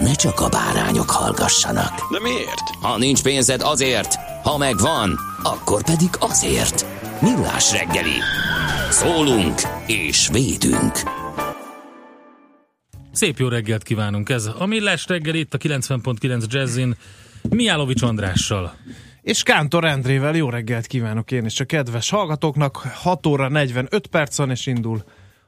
[0.00, 2.12] ne csak a bárányok hallgassanak.
[2.12, 2.68] De miért?
[2.80, 6.86] Ha nincs pénzed azért, ha megvan, akkor pedig azért.
[7.20, 8.18] Millás reggeli.
[8.90, 10.92] Szólunk és védünk.
[13.12, 14.28] Szép jó reggelt kívánunk!
[14.28, 16.96] Ez a Millás reggel itt a 90.9 Jazzin
[17.50, 18.74] Miálovics Andrással.
[19.22, 22.76] És Kántor Endrével jó reggelt kívánok én is a kedves hallgatóknak.
[22.76, 25.04] 6 óra 45 perc van, és indul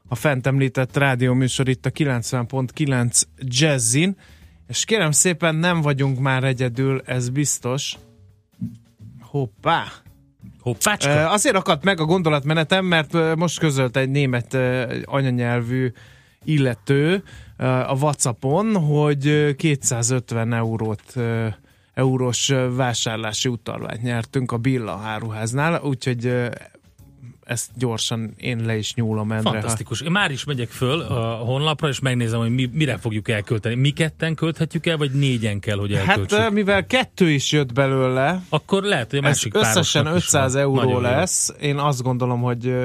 [0.07, 4.17] a fent említett rádióműsor itt a 90.9 Jazzin.
[4.71, 7.97] És kérem szépen, nem vagyunk már egyedül, ez biztos.
[9.21, 9.83] Hoppá!
[10.59, 11.29] Hoppácska!
[11.29, 14.57] Azért akadt meg a gondolatmenetem, mert most közölt egy német
[15.03, 15.91] anyanyelvű
[16.43, 17.23] illető
[17.87, 21.15] a Whatsappon, hogy ö, 250 eurót
[21.93, 26.49] eurós vásárlási utalványt nyertünk a Billa áruháznál, úgyhogy
[27.51, 29.49] ezt gyorsan én le is nyúlom Endre.
[29.51, 30.01] Fantasztikus.
[30.01, 33.75] Én már is megyek föl a honlapra, és megnézem, hogy mi, mire fogjuk elkölteni.
[33.75, 36.39] Mi ketten költhetjük el, vagy négyen kell, hogy Hát elköltsük?
[36.39, 40.33] ö, mivel kettő is jött belőle, Akkor lehet, hogy a ez másik összesen párosnak is
[40.33, 40.61] 500 van.
[40.61, 40.99] euró Nagyon jó.
[40.99, 41.53] lesz.
[41.61, 42.75] Én azt gondolom, hogy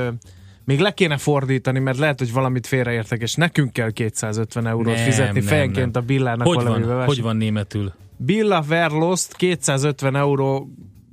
[0.65, 5.05] még le kéne fordítani, mert lehet, hogy valamit félreértek, és nekünk kell 250 eurót Nem,
[5.05, 6.03] fizetni nem, fejenként nem.
[6.03, 6.97] a Billának Hogy valamivel.
[6.97, 7.93] van, hogy van németül?
[8.17, 10.69] Billa Verlost 250 euró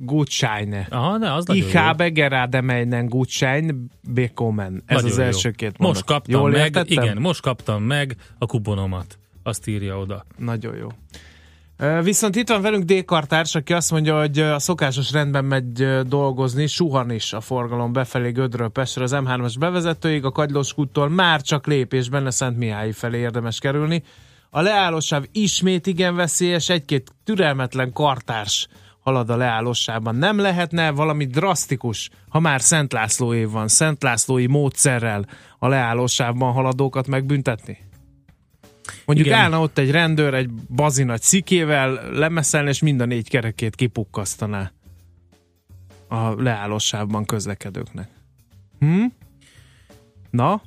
[0.05, 0.87] Gutscheine.
[0.89, 4.83] Aha, de az Ich habe gerade meinen Gutschein bekommen.
[4.85, 5.23] Ez Nagyon az jó.
[5.23, 5.95] első két mondat.
[5.95, 7.03] Most kaptam Jól meg, értettem?
[7.03, 9.17] igen, most kaptam meg a kuponomat.
[9.43, 10.25] Azt írja oda.
[10.37, 10.87] Nagyon jó.
[12.01, 17.11] Viszont itt van velünk D-kartárs, aki azt mondja, hogy a szokásos rendben megy dolgozni, suhan
[17.11, 22.25] is a forgalom befelé Gödről Pestre az M3-as bevezetőig, a Kagylós úttól már csak lépésben
[22.25, 24.03] a Szent Mihály felé érdemes kerülni.
[24.49, 28.67] A leállósáv ismét igen veszélyes, egy-két türelmetlen kartárs
[29.03, 30.15] halad a leállósában.
[30.15, 35.25] Nem lehetne valami drasztikus, ha már Szent László év van, Szent Lászlói módszerrel
[35.59, 37.77] a leállósávban haladókat megbüntetni?
[39.05, 39.39] Mondjuk Igen.
[39.39, 44.71] Állna ott egy rendőr egy bazinagy szikével, lemeszelni, és mind a négy kerekét kipukkasztaná
[46.07, 48.09] a leállósávban közlekedőknek.
[48.79, 49.05] Hm?
[50.29, 50.61] Na?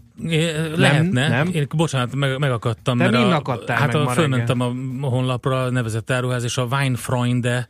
[0.77, 1.29] Lehetne.
[1.29, 1.49] nem.
[1.53, 2.99] Én, bocsánat, meg, megakadtam.
[2.99, 6.65] Te mert a, akadtál hát meg a, fölmentem a honlapra, a nevezett áruház, és a
[6.65, 7.67] Weinfreunde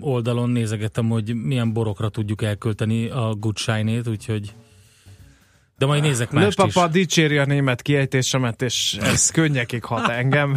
[0.00, 4.54] oldalon nézegettem, hogy milyen borokra tudjuk elkölteni a Gutscheinét, úgyhogy
[5.78, 6.56] de majd nézek mást is.
[6.56, 10.56] Lőpapa dicséri a német kiejtésemet, és ez könnyekig hat engem.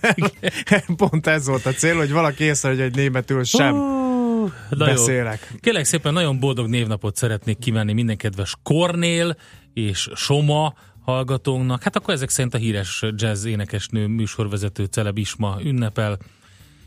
[0.00, 4.84] Meg pont ez volt a cél, hogy valaki észre, hogy németül sem Ó, na jó.
[4.84, 5.52] beszélek.
[5.60, 9.36] Kérlek szépen, nagyon boldog névnapot szeretnék kívánni minden kedves Kornél
[9.74, 10.74] és Soma
[11.04, 11.82] hallgatónknak.
[11.82, 16.18] Hát akkor ezek szerint a híres jazz énekesnő, műsorvezető Celeb Isma ünnepel.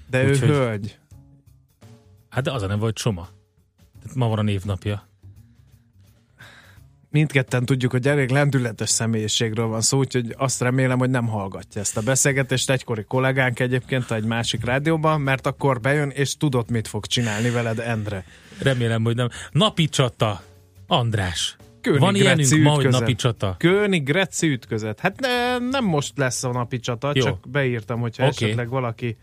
[0.09, 0.97] De ő Úgyhogy- hölgy.
[2.34, 3.28] Hát de az a nem vagy Soma.
[4.02, 5.08] Tehát ma van a névnapja.
[7.10, 11.98] mindketten tudjuk, hogy elég lendületes személyiségről van szó, úgyhogy azt remélem, hogy nem hallgatja ezt
[11.98, 17.06] a beszélgetést egykori kollégánk egyébként egy másik rádióban, mert akkor bejön, és tudod, mit fog
[17.06, 18.26] csinálni veled, Endre.
[18.62, 19.30] Remélem, hogy nem.
[19.52, 20.42] Napi csata.
[20.88, 21.56] András.
[21.82, 23.56] König van ilyenünk Greci ma, hogy napi csata?
[23.58, 25.00] König Greci ütközet.
[25.00, 27.24] Hát ne, nem most lesz a napi csata, Jó.
[27.24, 28.46] csak beírtam, hogyha Oké.
[28.46, 29.18] esetleg valaki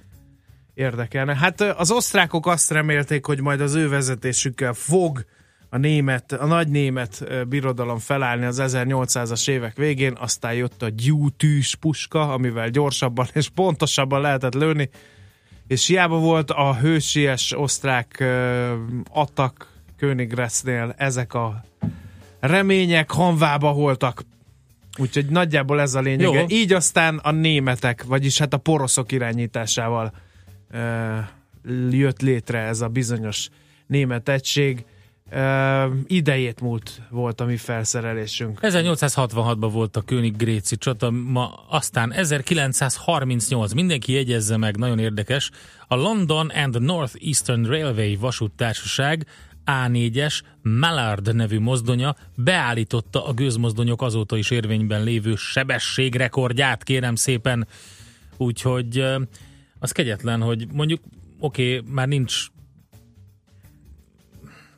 [0.81, 1.37] érdekelne.
[1.37, 5.25] Hát az osztrákok azt remélték, hogy majd az ő vezetésükkel fog
[5.69, 11.75] a német, a nagy német birodalom felállni az 1800-as évek végén, aztán jött a gyútűs
[11.75, 14.91] puska, amivel gyorsabban és pontosabban lehetett lőni,
[15.67, 18.25] és hiába volt a hősies osztrák
[19.11, 21.65] attak Königressnél ezek a
[22.41, 24.23] remények hanvába voltak.
[24.99, 26.39] Úgyhogy nagyjából ez a lényege.
[26.41, 26.47] Jó.
[26.49, 30.13] Így aztán a németek, vagyis hát a poroszok irányításával
[31.91, 33.49] jött létre ez a bizonyos
[33.87, 34.85] német egység.
[35.33, 38.59] uh, idejét múlt volt a mi felszerelésünk.
[38.63, 45.51] 1866-ban volt a König Gréci csata, ma aztán 1938, mindenki jegyezze meg, nagyon érdekes,
[45.87, 49.27] a London and North Eastern Railway vasúttársaság
[49.67, 57.67] A4-es Mallard nevű mozdonya beállította a gőzmozdonyok azóta is érvényben lévő sebességrekordját, kérem szépen.
[58.37, 59.21] Úgyhogy ö,
[59.81, 61.01] az kegyetlen, hogy mondjuk
[61.39, 62.47] oké, okay, már nincs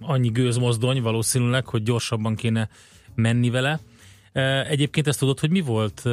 [0.00, 2.68] annyi gőzmozdony valószínűleg, hogy gyorsabban kéne
[3.14, 3.80] menni vele.
[4.32, 6.06] E, Egyébként ezt tudod, hogy mi volt?
[6.06, 6.10] E,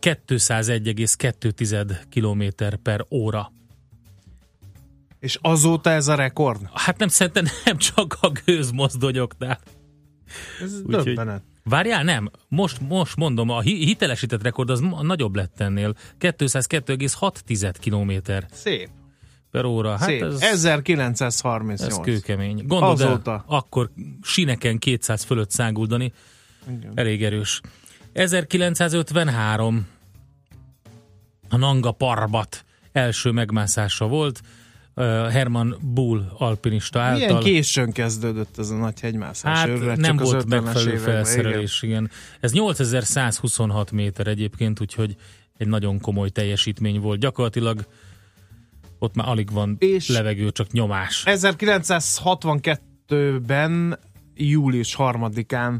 [0.00, 3.52] 201,2 km per óra.
[5.18, 6.60] És azóta ez a rekord?
[6.74, 9.58] Hát nem szerintem nem csak a gőzmozdonyoknál.
[10.62, 11.42] Ez Úgyhogy- döbbenet.
[11.64, 12.30] Várjál, nem.
[12.48, 15.94] Most, most mondom, a hi- hitelesített rekord az nagyobb lett ennél.
[16.18, 18.88] 202,6 km Szép.
[19.50, 19.90] per óra.
[19.90, 20.22] Hát Szép.
[20.22, 21.92] ez, 1938.
[21.98, 22.66] ez kőkemény.
[22.66, 23.30] Gondold Azóta.
[23.32, 23.90] el, akkor
[24.22, 26.12] sineken 200 fölött száguldani.
[26.76, 26.92] Igen.
[26.94, 27.60] Elég erős.
[28.12, 29.86] 1953
[31.48, 34.40] a Nanga Parbat első megmászása volt.
[35.30, 37.26] Herman Bull alpinista által.
[37.26, 39.58] Milyen későn kezdődött ez a nagy hegymászás?
[39.58, 42.10] Hát Őrület, nem csak volt 50-es megfelelő felszerelés, igen.
[42.40, 45.16] Ez 8126 méter egyébként, úgyhogy
[45.56, 47.20] egy nagyon komoly teljesítmény volt.
[47.20, 47.86] Gyakorlatilag
[48.98, 51.22] ott már alig van És- levegő, csak nyomás.
[51.26, 53.98] 1962-ben
[54.34, 55.74] július 3-án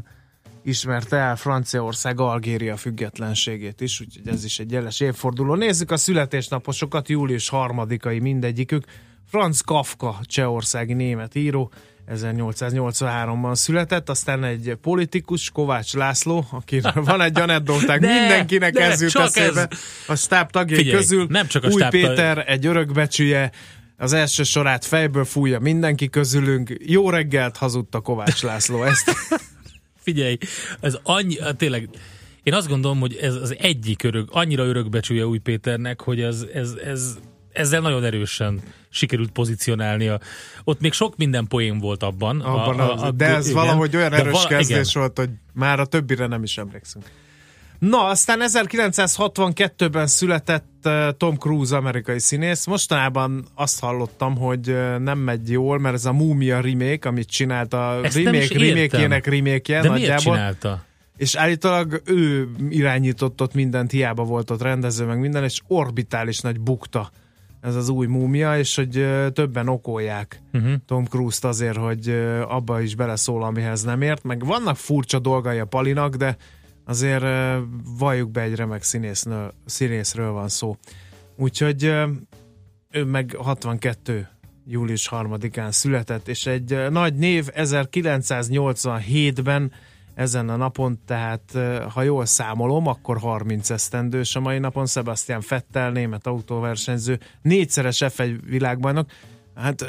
[0.63, 5.55] ismerte el Franciaország Algéria függetlenségét is, úgyhogy ez is egy jeles évforduló.
[5.55, 8.85] Nézzük a születésnaposokat, július 3-ai mindegyikük.
[9.29, 11.71] Franz Kafka, csehországi német író,
[12.11, 19.01] 1883-ban született, aztán egy politikus, Kovács László, akiről van egy anekdotánk, Ne, mindenkinek ne, ez
[19.01, 19.67] jut eszébe.
[19.69, 19.79] ez.
[20.07, 23.51] A stáb tagjai Figyelj, közül nem csak a Új stáb Péter, egy örökbecsüje,
[23.97, 26.73] az első sorát fejből fújja mindenki közülünk.
[26.79, 28.83] Jó reggelt hazudta Kovács László.
[28.83, 29.13] Ezt
[30.03, 30.37] Figyelj,
[30.79, 31.89] ez annyi, hát tényleg,
[32.43, 36.73] én azt gondolom, hogy ez az egyik örök, annyira örökbecsülje Új Péternek, hogy ez, ez,
[36.83, 37.17] ez,
[37.51, 40.19] ezzel nagyon erősen sikerült pozícionálnia.
[40.63, 42.41] Ott még sok minden poén volt abban.
[42.41, 43.63] abban a, a, de ez igen.
[43.63, 45.01] valahogy olyan erős vala- kezdés igen.
[45.01, 47.05] volt, hogy már a többire nem is emlékszünk.
[47.89, 52.65] Na, aztán 1962-ben született uh, Tom Cruise, amerikai színész.
[52.65, 57.73] Mostanában azt hallottam, hogy uh, nem megy jól, mert ez a Múmia remake, amit csinált
[57.73, 60.33] a Ezt remake, remake-jének remake De miért nagyjából.
[60.33, 60.83] csinálta?
[61.17, 66.59] És állítólag ő irányított ott mindent, hiába volt ott rendező, meg minden, és orbitális nagy
[66.59, 67.09] bukta
[67.61, 70.73] ez az új múmia, és hogy ö, többen okolják Uh-huh.
[70.87, 72.09] Tom Cruise-t azért, hogy
[72.47, 76.37] abba is beleszól, amihez nem ért, meg vannak furcsa dolgai a Palinak, de
[76.85, 77.25] azért
[77.97, 80.77] valljuk be egy remek színésznő, színészről van szó.
[81.35, 81.83] Úgyhogy
[82.89, 84.27] ő meg 62
[84.65, 89.71] július 3-án született, és egy nagy név 1987-ben
[90.13, 91.57] ezen a napon, tehát
[91.89, 98.39] ha jól számolom, akkor 30 esztendős a mai napon Sebastian Vettel, német autóversenyző, négyszeres F1
[98.45, 99.09] világbajnok.
[99.55, 99.85] Hát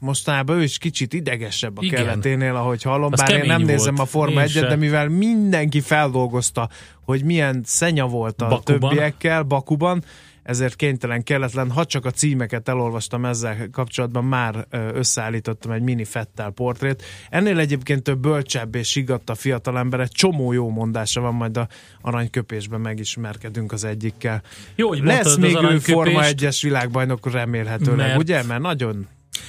[0.00, 2.04] mostanában ő is kicsit idegesebb a Igen.
[2.04, 4.08] keleténél, ahogy hallom, Az bár én nem kemény nézem volt.
[4.08, 4.66] a Forma Én 1 se.
[4.66, 6.68] de mivel mindenki feldolgozta,
[7.04, 8.90] hogy milyen szenya volt a Bakuban.
[8.90, 10.02] többiekkel Bakuban,
[10.42, 16.50] ezért kénytelen, kelletlen, ha csak a címeket elolvastam ezzel kapcsolatban, már összeállítottam egy mini Fettel
[16.50, 17.02] portrét.
[17.30, 21.68] Ennél egyébként több bölcsebb és higgadt a fiatalember, egy csomó jó mondása van, majd a
[22.00, 24.42] aranyköpésben megismerkedünk az egyikkel.
[24.74, 25.78] Jó, hogy Lesz még ő.
[25.78, 28.42] Forma 1-es világbajnok remélhetőleg, Mert- ugye?
[28.42, 29.06] Mert nagyon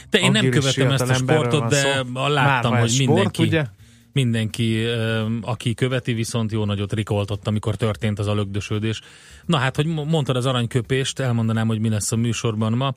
[0.09, 2.27] De én nem követem ezt a sportot, de szó.
[2.27, 3.65] láttam, Már hogy sport, mindenki, ugye?
[4.13, 4.85] mindenki,
[5.41, 9.01] aki követi, viszont jó nagyot rikoltott, amikor történt az a lögdösödés.
[9.45, 12.93] Na hát, hogy mo- mondtad az aranyköpést, elmondanám, hogy mi lesz a műsorban ma.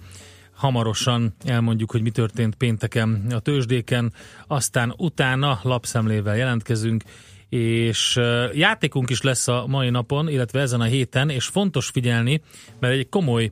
[0.55, 4.13] Hamarosan elmondjuk, hogy mi történt pénteken a tőzsdéken,
[4.47, 7.03] aztán utána lapszemlével jelentkezünk,
[7.49, 8.21] és
[8.53, 12.41] játékunk is lesz a mai napon, illetve ezen a héten, és fontos figyelni,
[12.81, 13.51] mert egy komoly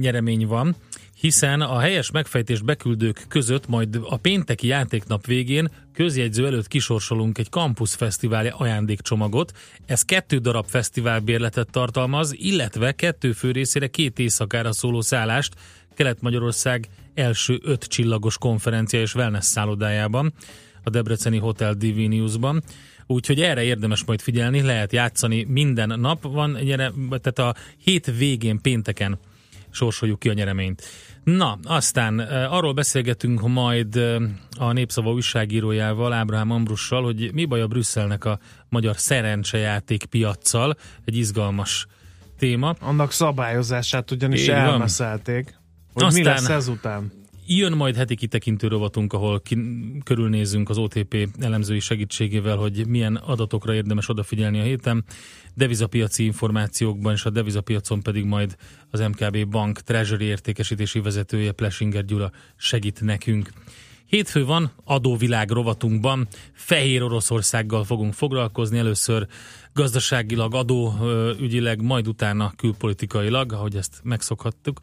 [0.00, 0.76] nyeremény van,
[1.20, 7.50] hiszen a helyes megfejtés beküldők között majd a pénteki játéknap végén közjegyző előtt kisorsolunk egy
[7.50, 9.52] Campus Fesztivál ajándékcsomagot.
[9.86, 15.54] Ez kettő darab fesztiválbérletet tartalmaz, illetve kettő fő részére két éjszakára szóló szállást
[15.94, 20.32] Kelet-Magyarország első öt csillagos konferencia és wellness szállodájában,
[20.82, 22.62] a Debreceni Hotel Diviniusban.
[23.06, 26.58] Úgyhogy erre érdemes majd figyelni, lehet játszani minden nap van,
[27.08, 29.18] tehát a hét végén pénteken
[29.78, 30.82] sorsoljuk ki a nyereményt.
[31.24, 32.18] Na, aztán
[32.50, 33.96] arról beszélgetünk majd
[34.58, 41.16] a Népszava újságírójával, Ábrahám Ambrussal, hogy mi baj a Brüsszelnek a magyar szerencsejáték piaccal, egy
[41.16, 41.86] izgalmas
[42.38, 42.74] téma.
[42.80, 45.54] annak szabályozását ugyanis Így elmeszelték.
[45.92, 47.12] Hogy mi Aztán- lesz ezután?
[47.50, 49.58] Jön majd heti kitekintő rovatunk, ahol ki,
[50.04, 55.04] körülnézünk az OTP elemzői segítségével, hogy milyen adatokra érdemes odafigyelni a héten.
[55.54, 58.56] Devizapiaci információkban és a devizapiacon pedig majd
[58.90, 63.50] az MKB Bank Treasury értékesítési vezetője Plesinger Gyula segít nekünk.
[64.06, 69.26] Hétfő van, adóvilág rovatunkban, Fehér Oroszországgal fogunk foglalkozni, először
[69.72, 74.80] gazdaságilag, adóügyileg, majd utána külpolitikailag, ahogy ezt megszokhattuk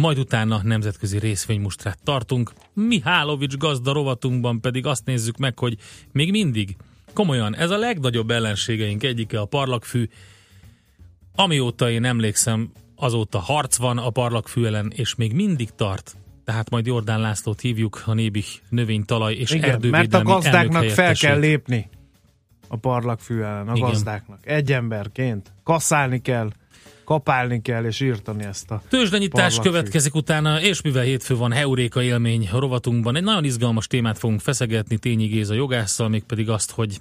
[0.00, 2.52] majd utána nemzetközi részvénymustrát tartunk.
[2.72, 5.76] Mihálovics gazda rovatunkban pedig azt nézzük meg, hogy
[6.12, 6.76] még mindig
[7.12, 10.08] komolyan ez a legnagyobb ellenségeink egyike a parlagfű.
[11.34, 16.16] Amióta én emlékszem, azóta harc van a parlagfű ellen, és még mindig tart.
[16.44, 21.14] Tehát majd Jordán Lászlót hívjuk, a Nébih növénytalaj és Igen, erdővédelmi mert a gazdáknak fel
[21.14, 21.88] kell lépni
[22.68, 23.88] a parlagfű ellen, a Igen.
[23.88, 24.46] gazdáknak.
[24.46, 25.52] Egy emberként.
[25.62, 26.50] Kaszálni kell,
[27.08, 32.48] kapálni kell, és írtani ezt a Tőzsdenyítás következik utána, és mivel hétfő van Heuréka élmény
[32.52, 37.00] rovatunkban, egy nagyon izgalmas témát fogunk feszegetni Tényi Géza jogásszal, mégpedig azt, hogy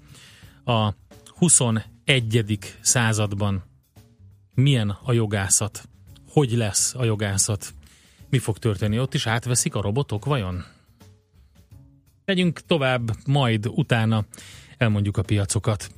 [0.66, 0.94] a
[1.36, 2.60] 21.
[2.82, 3.64] században
[4.54, 5.84] milyen a jogászat,
[6.30, 7.74] hogy lesz a jogászat,
[8.30, 10.64] mi fog történni, ott is átveszik a robotok vajon?
[12.26, 14.26] Megyünk tovább, majd utána
[14.78, 15.90] elmondjuk a piacokat.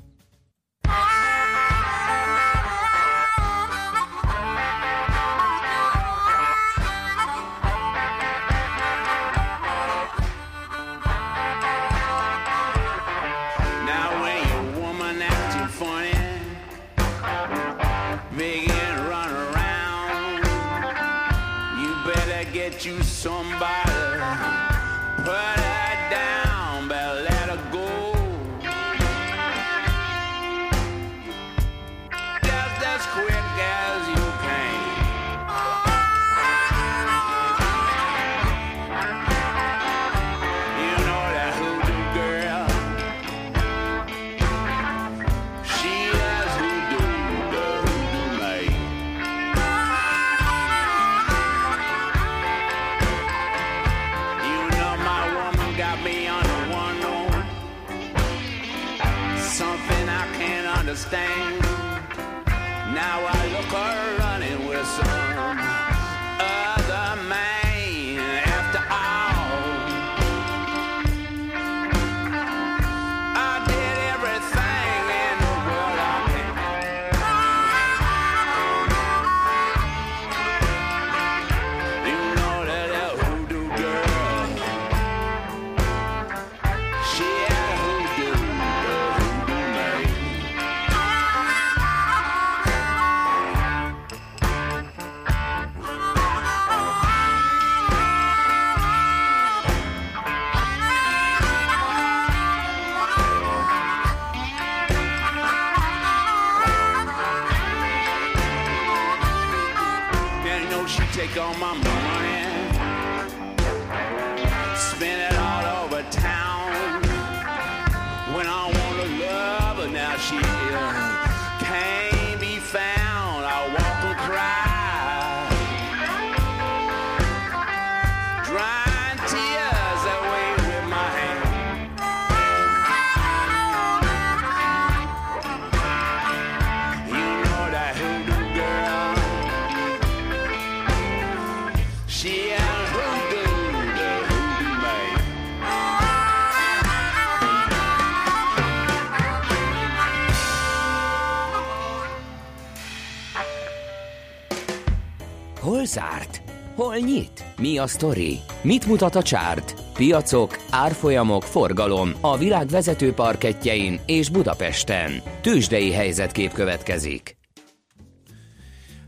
[157.80, 158.40] Mi a sztori?
[158.62, 159.84] Mit mutat a csárt?
[159.94, 165.12] Piacok, árfolyamok, forgalom a világ vezető parketjein és Budapesten.
[165.42, 167.38] Tősdei helyzetkép következik.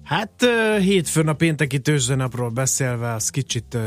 [0.04, 0.46] Hát
[0.80, 3.78] hétfőn a pénteki tőzsdenapról beszélve, az kicsit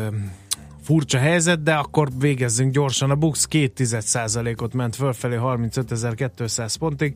[0.83, 3.11] furcsa helyzet, de akkor végezzünk gyorsan.
[3.11, 7.15] A Bux 2,1%-ot ment fölfelé 35.200 pontig.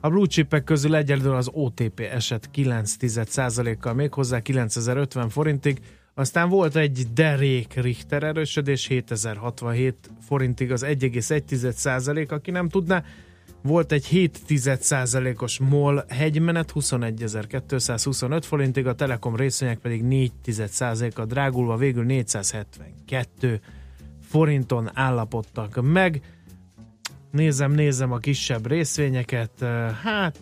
[0.00, 5.80] A blue chipek közül egyedül az OTP esett 9,1%-kal méghozzá 9050 forintig,
[6.20, 13.04] aztán volt egy derék Richter erősödés 7067 forintig az 1,1%, aki nem tudná,
[13.62, 23.60] volt egy 7,1%-os MOL hegymenet 21.225 forintig, a Telekom részvények pedig 4,1%-a drágulva végül 472
[24.28, 26.22] forinton állapodtak meg.
[27.30, 29.64] Nézem, nézem a kisebb részvényeket,
[30.02, 30.38] hát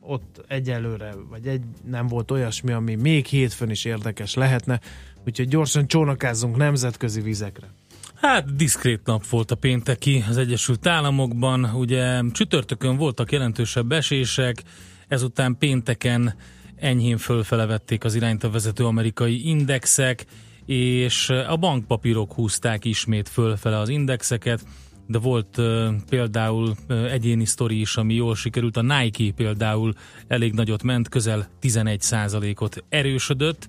[0.00, 4.80] ott egyelőre, vagy egy, nem volt olyasmi, ami még hétfőn is érdekes lehetne,
[5.26, 7.66] úgyhogy gyorsan csónakázzunk nemzetközi vizekre.
[8.14, 14.62] Hát diszkrét nap volt a pénteki az Egyesült Államokban, ugye csütörtökön voltak jelentősebb esések,
[15.08, 16.34] ezután pénteken
[16.76, 20.26] enyhén fölfele vették az irányt a vezető amerikai indexek,
[20.66, 24.64] és a bankpapírok húzták ismét fölfele az indexeket,
[25.10, 25.60] de volt
[26.08, 28.76] például egyéni sztori is, ami jól sikerült.
[28.76, 29.94] A Nike például
[30.26, 33.68] elég nagyot ment, közel 11%-ot erősödött,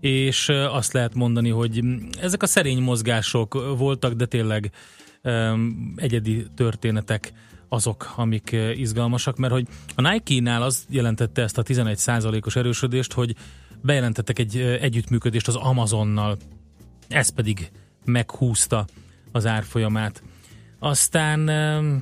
[0.00, 1.80] és azt lehet mondani, hogy
[2.20, 4.70] ezek a szerény mozgások voltak, de tényleg
[5.96, 7.32] egyedi történetek
[7.68, 13.34] azok, amik izgalmasak, mert hogy a Nike-nál az jelentette ezt a 11%-os erősödést, hogy
[13.82, 16.36] bejelentettek egy együttműködést az Amazonnal,
[17.08, 17.70] ez pedig
[18.04, 18.86] meghúzta
[19.32, 20.22] az árfolyamát.
[20.78, 21.48] Aztán,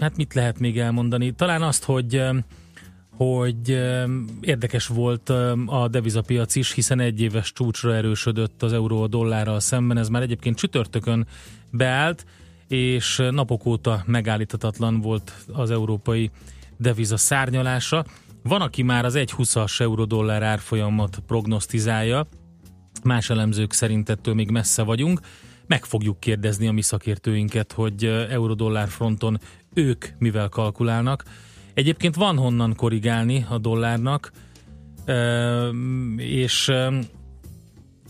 [0.00, 1.32] hát mit lehet még elmondani?
[1.32, 2.22] Talán azt, hogy
[3.16, 3.68] hogy
[4.40, 5.28] érdekes volt
[5.66, 10.22] a devizapiac is, hiszen egy éves csúcsra erősödött az euró a dollárral szemben, ez már
[10.22, 11.26] egyébként csütörtökön
[11.70, 12.24] beállt,
[12.68, 16.30] és napok óta megállíthatatlan volt az európai
[16.76, 18.04] deviza szárnyalása.
[18.42, 22.26] Van, aki már az 1,20-as euró-dollár árfolyamat prognosztizálja,
[23.04, 25.20] más elemzők szerint ettől még messze vagyunk.
[25.72, 29.40] Meg fogjuk kérdezni a mi szakértőinket, hogy euró-dollár fronton
[29.74, 31.24] ők mivel kalkulálnak.
[31.74, 34.32] Egyébként van honnan korrigálni a dollárnak,
[36.16, 36.72] és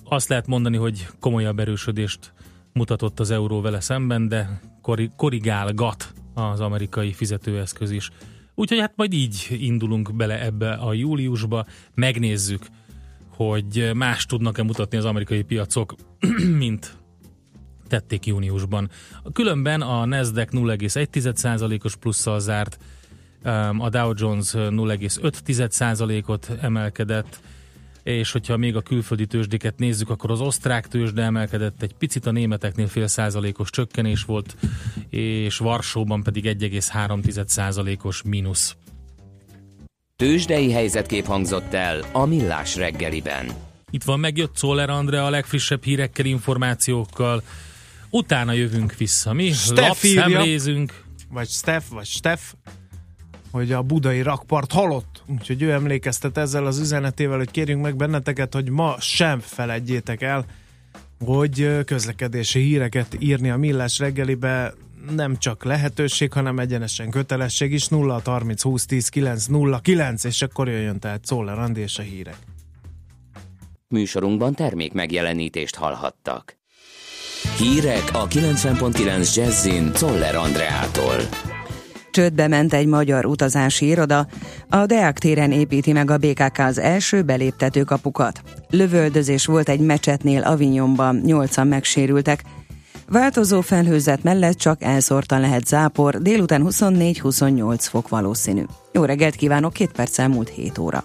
[0.05, 2.33] azt lehet mondani, hogy komolyabb erősödést
[2.73, 4.61] mutatott az euró vele szemben, de
[5.17, 8.11] korrigálgat az amerikai fizetőeszköz is.
[8.55, 12.67] Úgyhogy hát majd így indulunk bele ebbe a júliusba, megnézzük,
[13.29, 15.95] hogy más tudnak-e mutatni az amerikai piacok,
[16.65, 17.01] mint
[17.93, 18.91] tették júniusban.
[19.33, 22.79] Különben a Nasdaq 0,1%-os plusszal zárt,
[23.79, 27.41] a Dow Jones 0,5%-ot emelkedett,
[28.03, 32.31] és hogyha még a külföldi tőzsdéket nézzük, akkor az osztrák tőzsde emelkedett egy picit, a
[32.31, 34.57] németeknél fél százalékos csökkenés volt,
[35.09, 38.77] és Varsóban pedig 1,3 százalékos mínusz.
[40.17, 43.47] Tőzsdei helyzetkép hangzott el a Millás reggeliben.
[43.91, 47.43] Itt van megjött Szoller Andre a legfrissebb hírekkel, információkkal.
[48.15, 49.33] Utána jövünk vissza.
[49.33, 51.03] Mi lapszemlézünk.
[51.29, 52.43] Vagy Steph, vagy Steph
[53.51, 55.23] hogy a budai rakpart halott.
[55.27, 60.45] Úgyhogy ő emlékeztet ezzel az üzenetével, hogy kérjünk meg benneteket, hogy ma sem feledjétek el,
[61.25, 64.75] hogy közlekedési híreket írni a Millás reggelibe
[65.11, 70.43] nem csak lehetőség, hanem egyenesen kötelesség is 0 30 20 10 9 0 9 és
[70.43, 72.37] akkor jöjjön tehát Szoller Andi és a hírek.
[73.89, 76.62] Műsorunkban termék megjelenítést hallhattak.
[77.57, 81.17] Hírek a 90.9 Jazzin Szoller Andreától.
[82.11, 84.27] Csődbe ment egy magyar utazási iroda,
[84.69, 88.43] a Deák téren építi meg a BKK az első beléptető kapukat.
[88.71, 92.43] Lövöldözés volt egy mecsetnél Avignonban, nyolcan megsérültek.
[93.09, 98.63] Változó felhőzet mellett csak elszórtan lehet zápor, délután 24-28 fok valószínű.
[98.93, 101.05] Jó reggelt kívánok, két perc elmúlt 7 óra.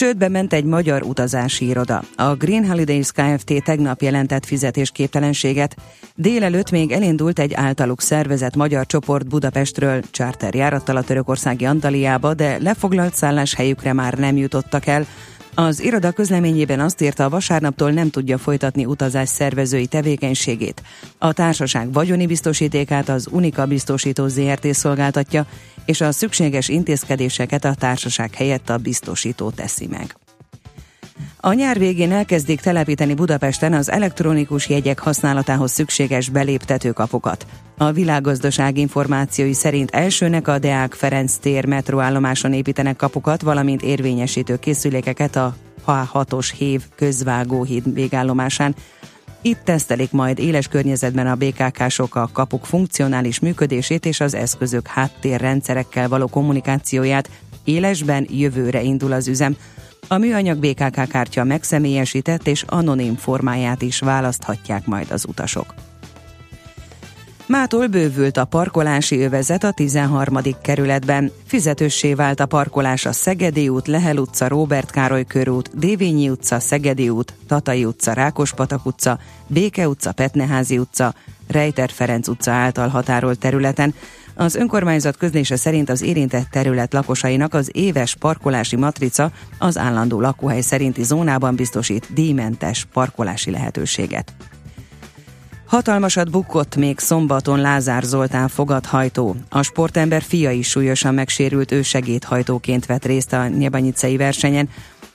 [0.00, 2.02] Csődbe ment egy magyar utazási iroda.
[2.16, 3.62] A Green Holidays Kft.
[3.64, 5.76] tegnap jelentett fizetésképtelenséget.
[6.14, 12.56] Délelőtt még elindult egy általuk szervezett magyar csoport Budapestről charter járattal a törökországi Antaliába, de
[12.60, 15.06] lefoglalt szálláshelyükre már nem jutottak el,
[15.54, 20.82] az iroda közleményében azt írta, a vasárnaptól nem tudja folytatni utazás szervezői tevékenységét.
[21.18, 25.46] A társaság vagyoni biztosítékát az Unika biztosító ZRT szolgáltatja,
[25.84, 30.19] és a szükséges intézkedéseket a társaság helyett a biztosító teszi meg.
[31.40, 37.46] A nyár végén elkezdik telepíteni Budapesten az elektronikus jegyek használatához szükséges beléptetőkapukat.
[37.76, 45.36] A világgazdaság információi szerint elsőnek a Deák Ferenc tér metroállomáson építenek kapukat, valamint érvényesítő készülékeket
[45.36, 45.54] a
[45.86, 48.74] H6-os hév közvágóhíd végállomásán.
[49.42, 56.08] Itt tesztelik majd éles környezetben a BKK-sok a kapuk funkcionális működését és az eszközök háttérrendszerekkel
[56.08, 57.30] való kommunikációját.
[57.64, 59.56] Élesben jövőre indul az üzem.
[60.12, 65.74] A műanyag BKK kártya megszemélyesített és anonim formáját is választhatják majd az utasok.
[67.46, 70.38] Mától bővült a parkolási övezet a 13.
[70.62, 71.32] kerületben.
[71.46, 77.08] Fizetőssé vált a parkolás a Szegedi út, Lehel utca, Róbert Károly körút, Dévényi utca, Szegedi
[77.08, 81.14] út, Tatai utca, Rákospatak utca, Béke utca, Petneházi utca,
[81.48, 83.94] Rejter Ferenc utca által határolt területen.
[84.34, 90.60] Az önkormányzat közlése szerint az érintett terület lakosainak az éves parkolási matrica az állandó lakóhely
[90.60, 94.32] szerinti zónában biztosít díjmentes parkolási lehetőséget.
[95.70, 99.36] Hatalmasat bukott még szombaton Lázár Zoltán fogadhajtó.
[99.48, 104.68] A sportember fia is súlyosan megsérült, ő segédhajtóként vett részt a Nyebanyicei versenyen.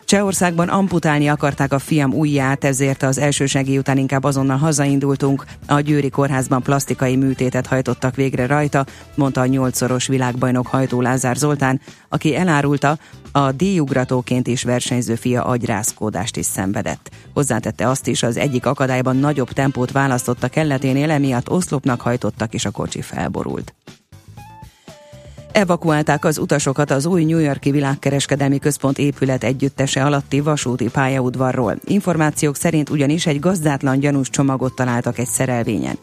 [0.06, 5.46] Csehországban amputálni akarták a fiam ujját, ezért az első segély után inkább azonnal hazaindultunk.
[5.68, 11.82] A Győri kórházban plastikai műtétet hajtottak végre rajta, mondta a nyolcszoros világbajnok hajtó Lázár Zoltán,
[12.10, 12.98] aki elárulta,
[13.32, 17.12] a díjugratóként is versenyző fia agyrázkódást is szenvedett.
[17.34, 22.72] Hozzátette azt is, az egyik akadályban nagyobb tempót választotta kelleténél, emiatt oszlopnak hajtottak és a
[22.72, 23.74] kocsi felborult.
[25.56, 31.76] Evakuálták az utasokat az új New Yorki világkereskedelmi központ épület együttese alatti vasúti pályaudvarról.
[31.86, 35.98] Információk szerint ugyanis egy gazdátlan gyanús csomagot találtak egy szerelvényen.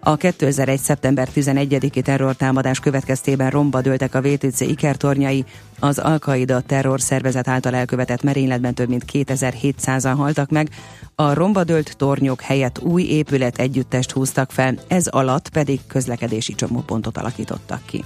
[0.00, 0.78] A 2001.
[0.78, 5.44] szeptember 11-i terrortámadás következtében romba dőltek a VTC ikertornyai,
[5.78, 10.68] az Al-Qaida terrorszervezet által elkövetett merényletben több mint 2700-an haltak meg,
[11.14, 17.18] a romba dőlt tornyok helyett új épület együttest húztak fel, ez alatt pedig közlekedési csomópontot
[17.18, 18.04] alakítottak ki.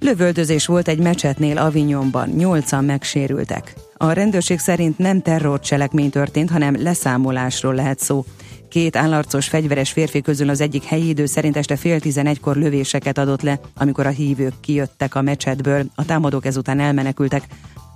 [0.00, 3.74] Lövöldözés volt egy mecsetnél Avignonban, nyolcan megsérültek.
[3.96, 8.24] A rendőrség szerint nem terrorcselekmény történt, hanem leszámolásról lehet szó.
[8.68, 13.42] Két állarcos fegyveres férfi közül az egyik helyi idő szerint este fél tizenegykor lövéseket adott
[13.42, 17.46] le, amikor a hívők kijöttek a mecsetből, a támadók ezután elmenekültek.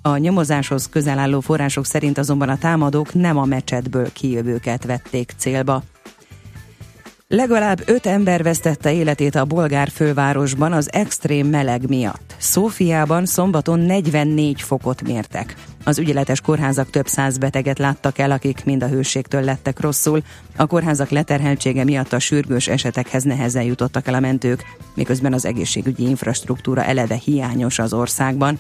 [0.03, 5.83] A nyomozáshoz közel álló források szerint azonban a támadók nem a mecsetből kijövőket vették célba.
[7.37, 12.35] Legalább öt ember vesztette életét a bolgár fővárosban az extrém meleg miatt.
[12.39, 15.55] Szófiában szombaton 44 fokot mértek.
[15.85, 20.23] Az ügyeletes kórházak több száz beteget láttak el, akik mind a hőségtől lettek rosszul.
[20.57, 26.09] A kórházak leterheltsége miatt a sürgős esetekhez nehezen jutottak el a mentők, miközben az egészségügyi
[26.09, 28.59] infrastruktúra eleve hiányos az országban.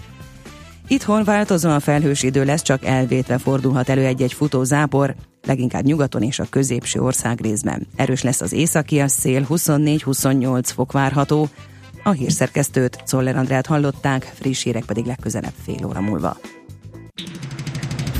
[0.88, 5.14] Itthon változóan felhős idő lesz, csak elvétve fordulhat elő egy-egy futó zápor,
[5.46, 7.86] leginkább nyugaton és a középső ország részben.
[7.96, 11.48] Erős lesz az északi a szél, 24-28 fok várható.
[12.02, 16.36] A hírszerkesztőt, Czoller Andrát hallották, friss hírek pedig legközelebb fél óra múlva.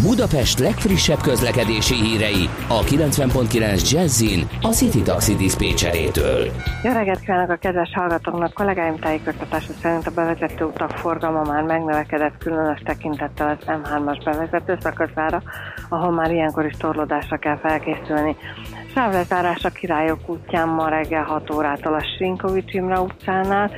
[0.06, 6.50] Budapest legfrissebb közlekedési hírei a 90.9 Jazzin a City Taxi Dispécsejétől.
[6.82, 8.52] Jó reggelt kívánok a kedves hallgatóknak!
[8.52, 15.42] Kollégáim tájékoztatása szerint a bevezető utak forgalma már megnövekedett különös tekintettel az M3-as bevezető szakaszára,
[15.88, 18.36] ahol már ilyenkor is torlódásra kell felkészülni.
[18.94, 23.70] Sávlezárás a Királyok útján ma reggel 6 órától a Sinkovics Imre utcánál,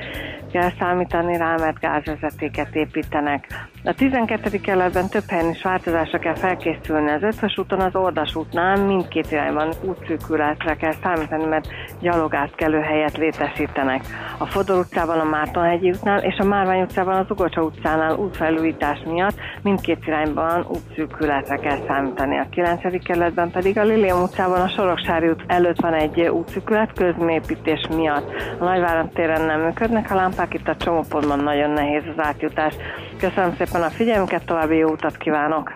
[0.53, 3.69] kell számítani rá, mert gázvezetéket építenek.
[3.87, 4.61] A 12.
[4.61, 7.11] kerületben több helyen is változásra kell felkészülni.
[7.11, 11.69] Az ötös úton, az Ordas útnál mindkét irányban útszűkületre kell számítani, mert
[12.01, 14.05] gyalogátkelő helyet létesítenek.
[14.39, 19.37] A Fodor utcában, a Mártonhegyi útnál és a Márvány utcában, az Ugocsa utcánál útfelújítás miatt
[19.63, 22.39] mindkét irányban útszűkületre kell számítani.
[22.39, 23.05] A 9.
[23.05, 28.31] kerületben pedig a Lilium utcában, a Soroksári út előtt van egy útszűkület közmépítés miatt.
[28.59, 32.75] A Nagyvárat téren nem működnek a lámpák, itt a csomópontban nagyon nehéz az átjutás.
[33.19, 35.73] Köszönöm szépen a figyelmüket, további jó utat kívánok!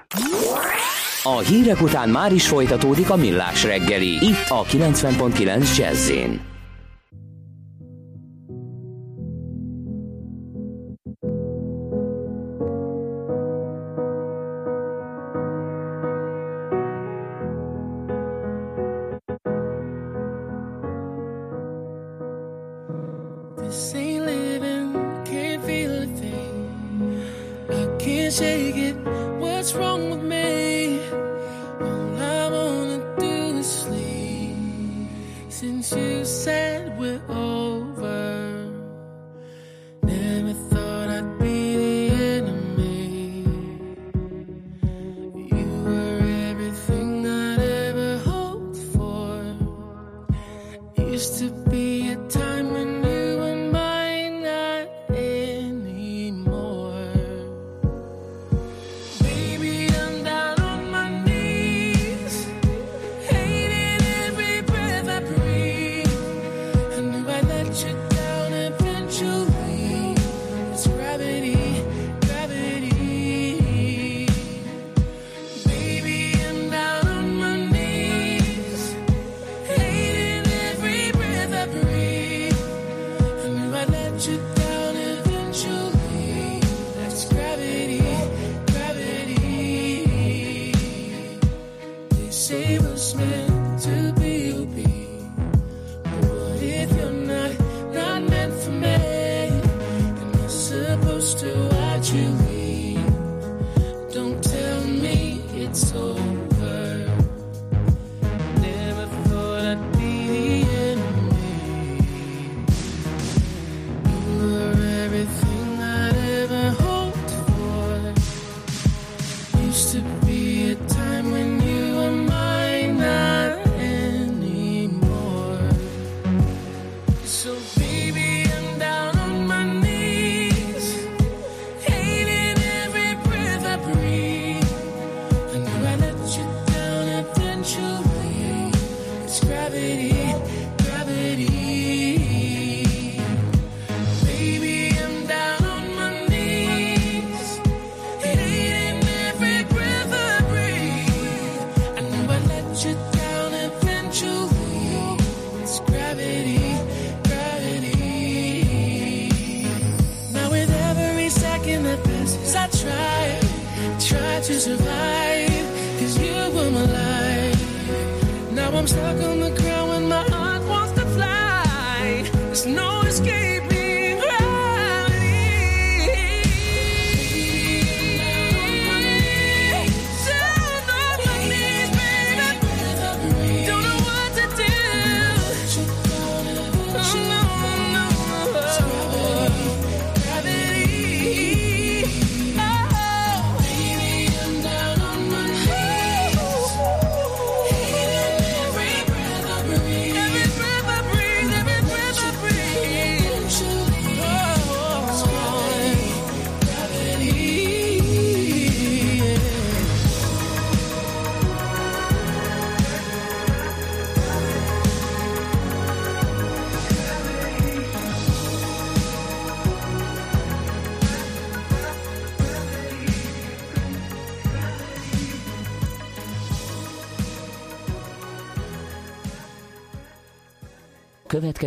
[1.22, 6.10] A hírek után már is folytatódik a millás reggeli, itt a 90.9 jazz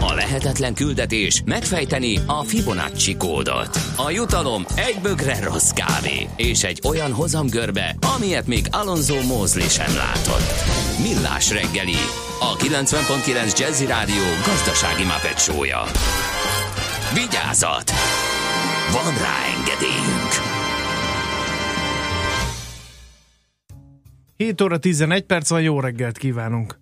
[0.00, 3.78] A lehetetlen küldetés megfejteni a Fibonacci kódot.
[3.96, 9.96] A jutalom egy bögre rossz kávé és egy olyan hozamgörbe, amilyet még Alonso Mózli sem
[9.96, 10.52] látott.
[11.02, 11.98] Millás reggeli,
[12.40, 15.82] a 90.9 Jazzy Rádió gazdasági mapetsója.
[17.14, 17.90] Vigyázat!
[18.92, 20.32] Van rá engedélyünk!
[24.36, 26.78] 7 óra 11 perc van, jó reggelt kívánunk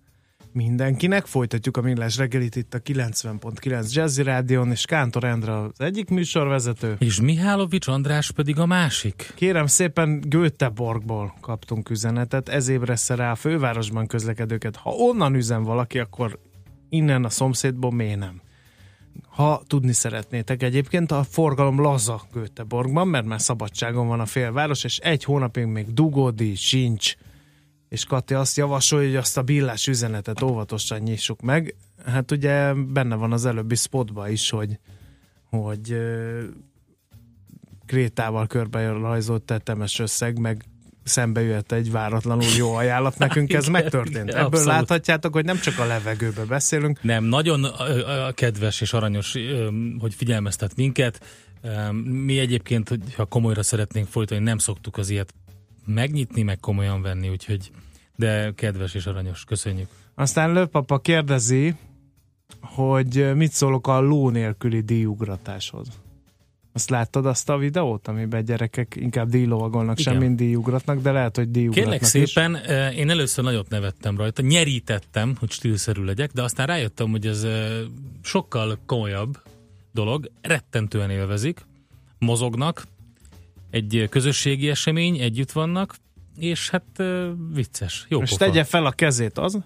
[0.63, 1.25] mindenkinek.
[1.25, 6.95] Folytatjuk a millás reggelit itt a 90.9 Jazzy Rádion, és Kántor Endre az egyik műsorvezető.
[6.99, 9.31] És Mihálovics András pedig a másik.
[9.35, 14.75] Kérem szépen Göteborgból kaptunk üzenetet, ez ébresze rá a fővárosban közlekedőket.
[14.75, 16.39] Ha onnan üzen valaki, akkor
[16.89, 18.41] innen a szomszédból miért nem?
[19.27, 24.97] Ha tudni szeretnétek egyébként, a forgalom laza Göteborgban, mert már szabadságon van a félváros, és
[24.97, 27.15] egy hónapig még dugódi sincs,
[27.89, 31.75] és Kati azt javasolja, hogy azt a billás üzenetet óvatosan nyissuk meg.
[32.05, 34.79] Hát ugye benne van az előbbi spotba is, hogy,
[35.49, 35.97] hogy
[37.85, 40.65] krétával körbe rajzolt tetemes összeg, meg
[41.03, 43.17] szembe jött egy váratlanul jó ajánlat.
[43.17, 44.29] Nekünk ez megtörtént.
[44.29, 44.67] Ebből abszolút.
[44.67, 47.65] láthatjátok, hogy nem csak a levegőbe beszélünk, Nem, nagyon
[48.33, 49.35] kedves és aranyos,
[49.99, 51.25] hogy figyelmeztet minket.
[52.03, 55.33] Mi egyébként, ha komolyra szeretnénk folytani, nem szoktuk az ilyet
[55.93, 57.71] megnyitni, meg komolyan venni, úgyhogy
[58.15, 59.43] de kedves és aranyos.
[59.43, 59.87] Köszönjük.
[60.15, 61.75] Aztán Lőpapa kérdezi,
[62.61, 65.87] hogy mit szólok a ló nélküli díjugratáshoz.
[66.73, 71.51] Azt láttad azt a videót, amiben gyerekek inkább díjlovagolnak, sem mint díjugratnak, de lehet, hogy
[71.51, 72.31] díjugratnak Kérlek is.
[72.31, 77.27] szépen, ö, én először nagyot nevettem rajta, nyerítettem, hogy stílszerű legyek, de aztán rájöttem, hogy
[77.27, 77.81] ez ö,
[78.21, 79.41] sokkal komolyabb
[79.91, 81.65] dolog, rettentően élvezik,
[82.17, 82.83] mozognak,
[83.71, 85.95] egy közösségi esemény, együtt vannak,
[86.37, 87.03] és hát
[87.53, 88.35] vicces, jó pofa.
[88.37, 89.59] tegye fel a kezét az,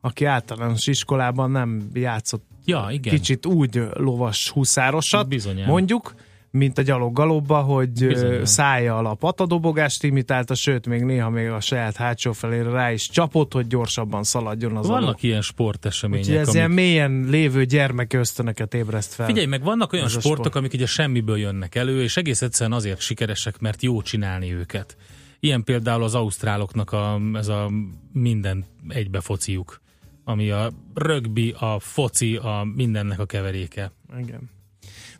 [0.00, 3.14] aki általános iskolában nem játszott Ja, igen.
[3.14, 5.66] kicsit úgy lovas huszárosat, Bizonyám.
[5.68, 6.14] mondjuk,
[6.56, 8.40] mint a gyaloggalobba, hogy Bizonyám.
[8.40, 13.08] ö, szája alap patadobogást imitálta, sőt, még néha még a saját hátsó felére rá is
[13.08, 15.00] csapott, hogy gyorsabban szaladjon az alap.
[15.00, 16.24] Vannak ilyen sportesemények.
[16.24, 19.26] Úgyhogy ez amik- ilyen mélyen lévő gyermek ösztönöket ébreszt fel.
[19.26, 20.56] Figyelj meg, vannak olyan sportok, sport.
[20.56, 24.96] amik ugye semmiből jönnek elő, és egész egyszerűen azért sikeresek, mert jó csinálni őket.
[25.40, 27.70] Ilyen például az ausztráloknak a, ez a
[28.12, 29.80] minden egybe fociuk,
[30.24, 33.92] ami a rögbi, a foci, a mindennek a keveréke.
[34.18, 34.50] Igen.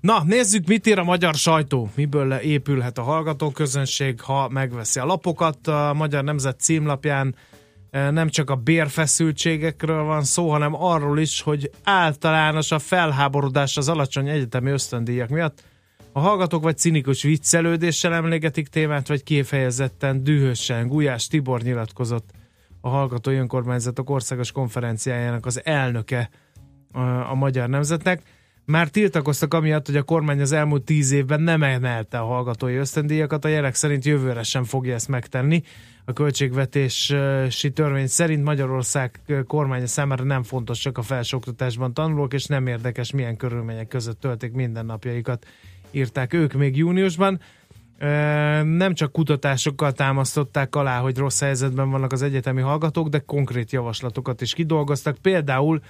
[0.05, 1.91] Na, nézzük, mit ír a magyar sajtó.
[1.95, 5.67] Miből épülhet a hallgatóközönség, ha megveszi a lapokat.
[5.67, 7.35] A Magyar Nemzet címlapján
[7.91, 13.89] eh, nem csak a bérfeszültségekről van szó, hanem arról is, hogy általános a felháborodás az
[13.89, 15.63] alacsony egyetemi ösztöndíjak miatt.
[16.13, 20.89] A hallgatók vagy cinikus viccelődéssel emlégetik témát, vagy kifejezetten dühösen.
[20.89, 22.31] Gulyás Tibor nyilatkozott
[22.81, 26.31] a Hallgatói Önkormányzatok Országos Konferenciájának az elnöke
[26.93, 28.23] a, a magyar nemzetnek.
[28.67, 33.45] Már tiltakoztak amiatt, hogy a kormány az elmúlt tíz évben nem emelte a hallgatói ösztöndíjakat,
[33.45, 35.63] a jelek szerint jövőre sem fogja ezt megtenni.
[36.05, 42.67] A költségvetési törvény szerint Magyarország kormánya számára nem fontos csak a felsőoktatásban tanulók, és nem
[42.67, 45.47] érdekes milyen körülmények között töltik mindennapjaikat,
[45.91, 47.41] írták ők még júniusban.
[48.63, 54.41] Nem csak kutatásokkal támasztották alá, hogy rossz helyzetben vannak az egyetemi hallgatók, de konkrét javaslatokat
[54.41, 55.19] is kidolgoztak.
[55.19, 55.81] Például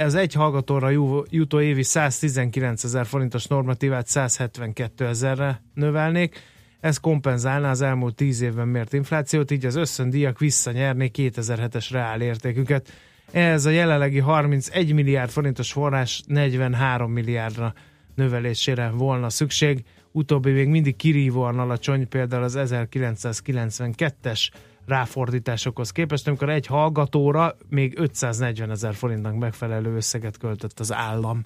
[0.00, 0.90] ez egy hallgatóra
[1.30, 6.40] jutó évi 119 ezer forintos normatívát 172 ezerre növelnék.
[6.80, 12.92] Ez kompenzálná az elmúlt 10 évben mért inflációt, így az összöndíjak visszanyernék 2007-es reál értéküket.
[13.30, 17.74] Ez a jelenlegi 31 milliárd forintos forrás 43 milliárdra
[18.14, 19.84] növelésére volna szükség.
[20.12, 24.48] Utóbbi még mindig kirívóan alacsony, például az 1992-es
[24.90, 31.44] ráfordításokhoz képest, amikor egy hallgatóra még 540 ezer forintnak megfelelő összeget költött az állam.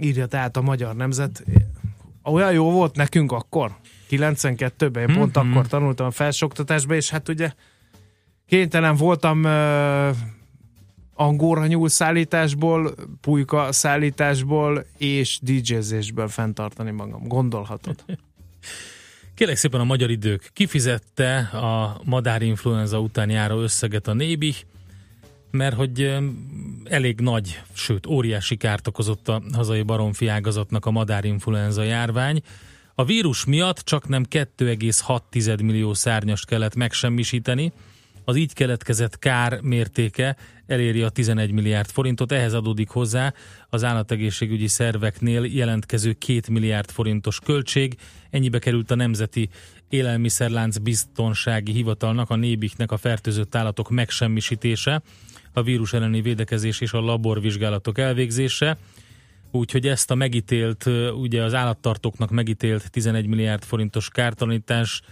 [0.00, 1.44] Írja tehát a magyar nemzet.
[2.22, 3.76] Olyan jó volt nekünk akkor,
[4.10, 5.50] 92-ben, én pont Mhm.
[5.50, 7.52] akkor tanultam a felsoktatásba, és hát ugye
[8.46, 10.16] kénytelen voltam uh,
[11.14, 17.28] angóra nyúl szállításból, pulyka szállításból és DJ-zésből fenntartani magam.
[17.28, 18.04] Gondolhatod.
[19.34, 20.50] Kérlek szépen a magyar idők.
[20.52, 24.54] Kifizette a madárinfluenza után járó összeget a Nébi,
[25.50, 26.18] mert hogy
[26.84, 32.42] elég nagy, sőt óriási kárt okozott a hazai baromfi ágazatnak a madárinfluenza járvány.
[32.94, 37.72] A vírus miatt csak nem 2,6 millió szárnyast kellett megsemmisíteni,
[38.24, 43.34] az így keletkezett kár mértéke eléri a 11 milliárd forintot, ehhez adódik hozzá
[43.74, 47.96] az állategészségügyi szerveknél jelentkező 2 milliárd forintos költség.
[48.30, 49.48] Ennyibe került a Nemzeti
[49.88, 55.02] Élelmiszerlánc Biztonsági Hivatalnak, a nébiknek a fertőzött állatok megsemmisítése,
[55.52, 58.78] a vírus elleni védekezés és a laborvizsgálatok elvégzése.
[59.50, 60.84] Úgyhogy ezt a megítélt,
[61.20, 65.02] ugye az állattartóknak megítélt 11 milliárd forintos kártalanítás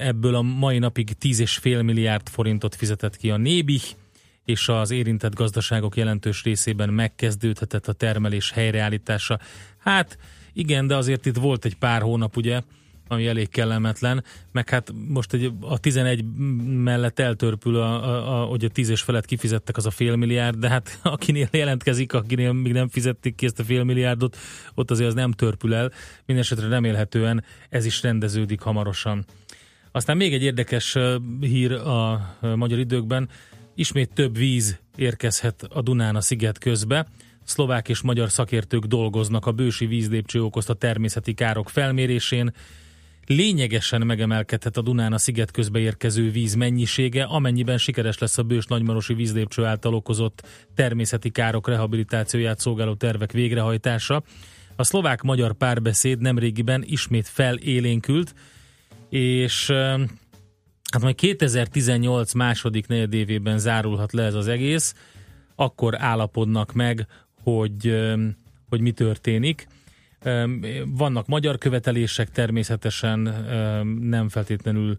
[0.00, 3.80] ebből a mai napig 10,5 milliárd forintot fizetett ki a Nébi,
[4.44, 9.38] és az érintett gazdaságok jelentős részében megkezdődhetett a termelés helyreállítása.
[9.78, 10.18] Hát
[10.52, 12.60] igen, de azért itt volt egy pár hónap, ugye,
[13.08, 16.24] ami elég kellemetlen, meg hát most egy, a 11
[16.66, 20.56] mellett eltörpül, a, a, a, hogy a 10 és felett kifizettek az a fél milliárd,
[20.58, 24.36] de hát akinél jelentkezik, akinél még nem fizették ki ezt a fél milliárdot,
[24.74, 25.92] ott azért az nem törpül el.
[26.26, 29.24] Mindenesetre remélhetően ez is rendeződik hamarosan.
[29.92, 30.96] Aztán még egy érdekes
[31.40, 33.28] hír a magyar időkben.
[33.74, 37.06] Ismét több víz érkezhet a Dunán a sziget közbe.
[37.44, 42.52] Szlovák és magyar szakértők dolgoznak a bősi vízlépcső okozta természeti károk felmérésén.
[43.26, 48.66] Lényegesen megemelkedhet a Dunán a sziget közbe érkező víz mennyisége, amennyiben sikeres lesz a bős
[48.66, 54.22] nagymarosi vízlépcső által okozott természeti károk rehabilitációját szolgáló tervek végrehajtása.
[54.76, 58.34] A szlovák-magyar párbeszéd nemrégiben ismét felélénkült,
[59.08, 59.72] és
[60.92, 64.94] hát majd 2018 második negyedévében zárulhat le ez az egész,
[65.54, 67.06] akkor állapodnak meg,
[67.42, 68.02] hogy,
[68.68, 69.66] hogy mi történik.
[70.86, 73.18] Vannak magyar követelések, természetesen
[74.00, 74.96] nem feltétlenül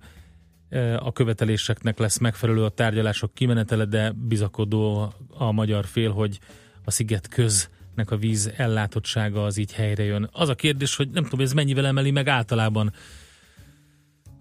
[0.99, 6.39] a követeléseknek lesz megfelelő a tárgyalások kimenetele, de bizakodó a magyar fél, hogy
[6.83, 10.29] a sziget köznek a víz ellátottsága az így helyre jön.
[10.31, 12.93] Az a kérdés, hogy nem tudom, ez mennyivel emeli meg általában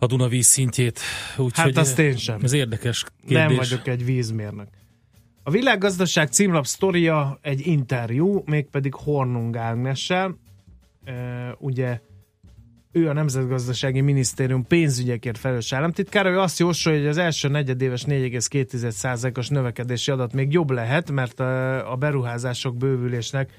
[0.02, 1.00] a Dunavíz szintjét.
[1.36, 2.40] Úgyhogy Hát azt én sem.
[2.42, 3.46] Ez érdekes kérdés.
[3.46, 4.68] Nem vagyok egy vízmérnök.
[5.42, 10.38] A világgazdaság címlap sztoria egy interjú, mégpedig Hornung Ágnessel.
[11.04, 11.12] E,
[11.58, 12.00] ugye
[12.92, 16.30] ő a Nemzetgazdasági Minisztérium pénzügyekért felelős államtitkára.
[16.30, 21.40] Ő azt jósolja, hogy az első negyedéves 4,2%-os növekedési adat még jobb lehet, mert
[21.86, 23.50] a beruházások bővülésnek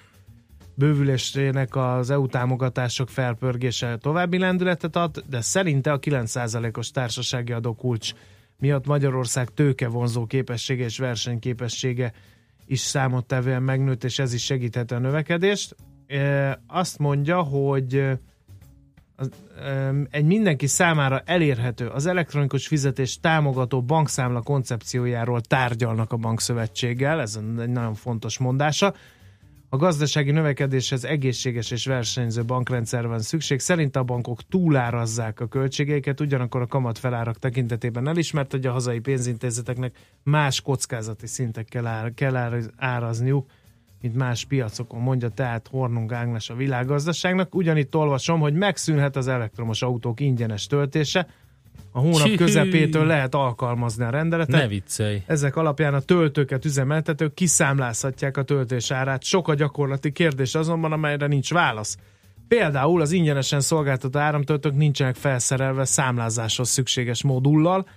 [0.76, 8.14] bővülésének az EU támogatások felpörgése további lendületet ad, de szerinte a 9%-os társasági adókulcs
[8.60, 12.14] miatt Magyarország tőkevonzó képessége és versenyképessége
[12.66, 15.76] is számottevően megnőtt, és ez is segíthet a növekedést.
[16.68, 18.20] Azt mondja, hogy
[20.10, 27.70] egy mindenki számára elérhető az elektronikus fizetés támogató bankszámla koncepciójáról tárgyalnak a bankszövetséggel, ez egy
[27.70, 28.94] nagyon fontos mondása.
[29.74, 33.60] A gazdasági növekedéshez egészséges és versenyző bankrendszer van szükség.
[33.60, 39.96] Szerint a bankok túlárazzák a költségeiket, ugyanakkor a kamatfelárak tekintetében elismert, hogy a hazai pénzintézeteknek
[40.24, 43.50] más kockázati szintek kell, ár, kell ár, árazniuk,
[44.02, 47.56] mint más piacokon, mondja tehát Hornung Ágnes a világgazdaságnak.
[47.56, 51.28] Ugyanitt olvasom, hogy megszűnhet az elektromos autók ingyenes töltése.
[51.92, 52.36] A hónap Csihű.
[52.36, 54.62] közepétől lehet alkalmazni a rendeletet.
[54.62, 55.24] Ne viccelj.
[55.26, 59.24] Ezek alapján a töltőket üzemeltetők kiszámlázhatják a töltés árát.
[59.24, 61.98] Sok a gyakorlati kérdés azonban, amelyre nincs válasz.
[62.48, 67.88] Például az ingyenesen szolgáltató áramtöltők nincsenek felszerelve számlázáshoz szükséges modullal,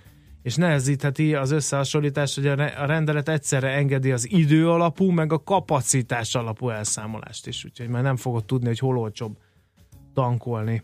[0.43, 6.35] és nehezítheti az összehasonlítás, hogy a rendelet egyszerre engedi az idő alapú, meg a kapacitás
[6.35, 7.65] alapú elszámolást is.
[7.65, 9.37] Úgyhogy már nem fogod tudni, hogy hol olcsóbb
[10.13, 10.83] tankolni.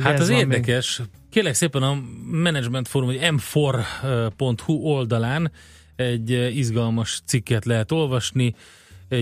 [0.00, 1.02] Hát az érdekes.
[1.30, 5.52] Kérlek szépen a Management Forum, vagy m4.hu oldalán
[5.96, 8.54] egy eh, izgalmas cikket lehet olvasni.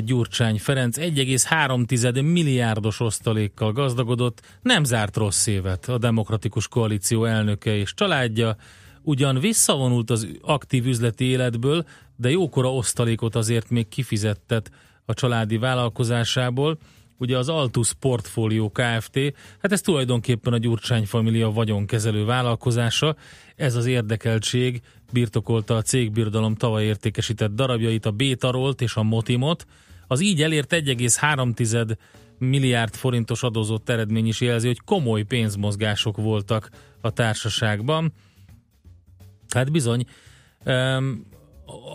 [0.04, 7.94] Gyurcsány Ferenc 1,3 milliárdos osztalékkal gazdagodott, nem zárt rossz évet a Demokratikus Koalíció elnöke és
[7.94, 8.56] családja,
[9.02, 11.84] ugyan visszavonult az aktív üzleti életből,
[12.16, 14.70] de jókora osztalékot azért még kifizettet
[15.04, 16.78] a családi vállalkozásából,
[17.24, 19.18] ugye az Altus Portfolio Kft.
[19.58, 23.16] Hát ez tulajdonképpen a Gyurcsány Família vagyonkezelő vállalkozása.
[23.56, 24.80] Ez az érdekeltség
[25.12, 29.66] birtokolta a cégbirodalom tavaly értékesített darabjait, a Bétarolt és a Motimot.
[30.06, 31.96] Az így elért 1,3
[32.38, 36.70] milliárd forintos adózott eredmény is jelzi, hogy komoly pénzmozgások voltak
[37.00, 38.12] a társaságban.
[39.48, 40.04] Hát bizony,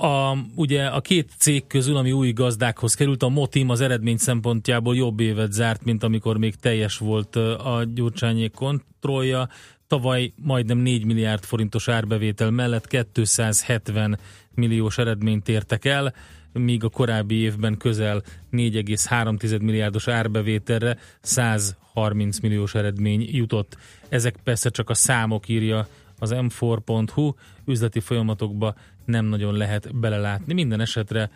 [0.02, 4.96] a, ugye a két cég közül, ami új gazdákhoz került, a Motim az eredmény szempontjából
[4.96, 9.50] jobb évet zárt, mint amikor még teljes volt a Gyurcsányék kontrollja.
[9.88, 14.20] Tavaly majdnem 4 milliárd forintos árbevétel mellett 270
[14.56, 16.14] milliós eredményt értek el,
[16.54, 23.78] míg a korábbi évben közel 4,3 milliárdos árbevételre 130 milliós eredmény jutott.
[24.10, 25.88] Ezek persze csak a számok írja
[26.20, 27.34] az m4.hu,
[27.66, 28.76] üzleti folyamatokba
[29.10, 30.54] nem nagyon lehet belelátni.
[30.54, 31.32] Minden esetre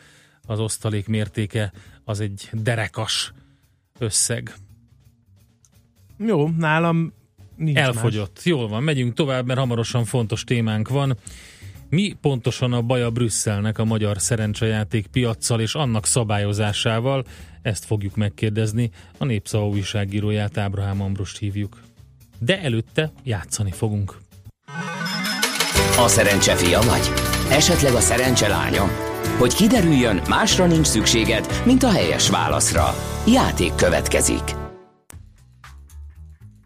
[0.46, 1.72] az osztalék mértéke
[2.04, 3.34] az egy derekas
[4.00, 4.54] összeg.
[6.18, 7.14] Jó, nálam
[7.56, 8.36] nincs Elfogyott.
[8.36, 8.46] Más.
[8.46, 11.18] Jól van, megyünk tovább, mert hamarosan fontos témánk van.
[11.90, 17.26] Mi pontosan a baja Brüsszelnek a magyar szerencsejáték piaccal és annak szabályozásával?
[17.62, 18.90] Ezt fogjuk megkérdezni.
[19.18, 21.82] A Népszava újságíróját Ábrahám Ambrost hívjuk.
[22.40, 24.18] De előtte játszani fogunk.
[25.98, 27.33] A szerencse fia vagy?
[27.50, 28.84] Esetleg a szerencse lánya?
[29.38, 32.96] Hogy kiderüljön, másra nincs szükséged, mint a helyes válaszra.
[33.28, 34.56] Játék következik.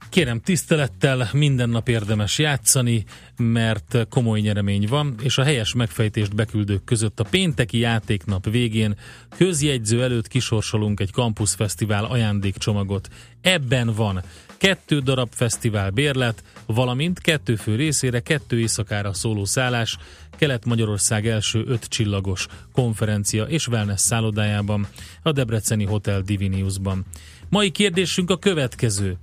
[0.10, 3.04] Kérem tisztelettel, minden nap érdemes játszani,
[3.38, 8.96] mert komoly nyeremény van, és a helyes megfejtést beküldők között a pénteki játéknap végén
[9.38, 13.08] közjegyző előtt kisorsolunk egy Campus Fesztivál ajándékcsomagot.
[13.42, 14.22] Ebben van
[14.58, 19.98] kettő darab fesztivál bérlet, valamint kettő fő részére, kettő éjszakára szóló szállás
[20.38, 24.88] Kelet-Magyarország első öt csillagos konferencia és wellness szállodájában,
[25.22, 27.06] a Debreceni Hotel Diviniusban.
[27.50, 29.18] Mai kérdésünk a következő.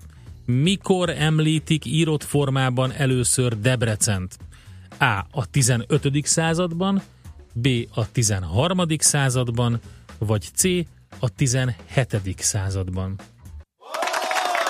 [0.47, 4.37] Mikor említik írott formában először Debrecent?
[4.99, 5.27] A.
[5.31, 6.11] A 15.
[6.23, 7.03] században,
[7.53, 7.69] B.
[7.95, 8.87] A 13.
[8.99, 9.81] században,
[10.19, 10.63] vagy C.
[11.19, 12.35] A 17.
[12.39, 13.19] században.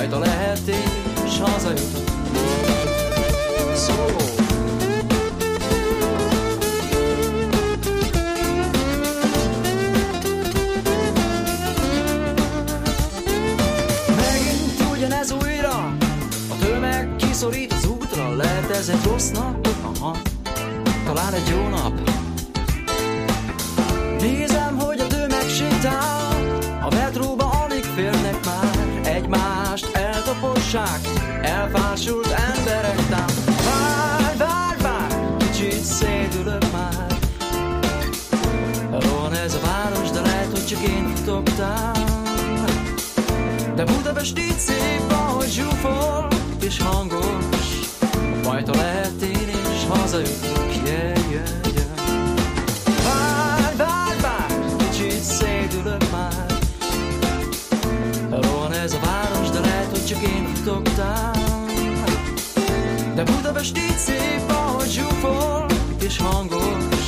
[0.00, 0.74] rajta lehettél,
[1.28, 2.10] s hazajutott.
[3.74, 3.94] Szó!
[14.16, 15.96] Megint ugyanez újra,
[16.48, 19.68] a tömeg kiszorít az útra, lehet ez egy rossz nap?
[19.82, 20.16] Aha,
[21.04, 22.10] talán egy jó nap.
[24.20, 26.19] Nézem, hogy a tömeg sétál,
[30.74, 31.00] eltapossák,
[31.42, 33.26] elfásult emberek tám.
[33.64, 37.06] Várj, várj, várj, kicsit szédülök már.
[38.90, 41.92] Van ez a város, de lehet, hogy csak én futottam.
[43.74, 46.28] De Budapest így szép, ahogy zsúfol
[46.60, 47.90] és hangos.
[48.44, 50.59] Majd lehet én is hazajutok,
[63.50, 65.66] Budapest így szép, ahogy zsúfol
[66.04, 67.04] és hangos.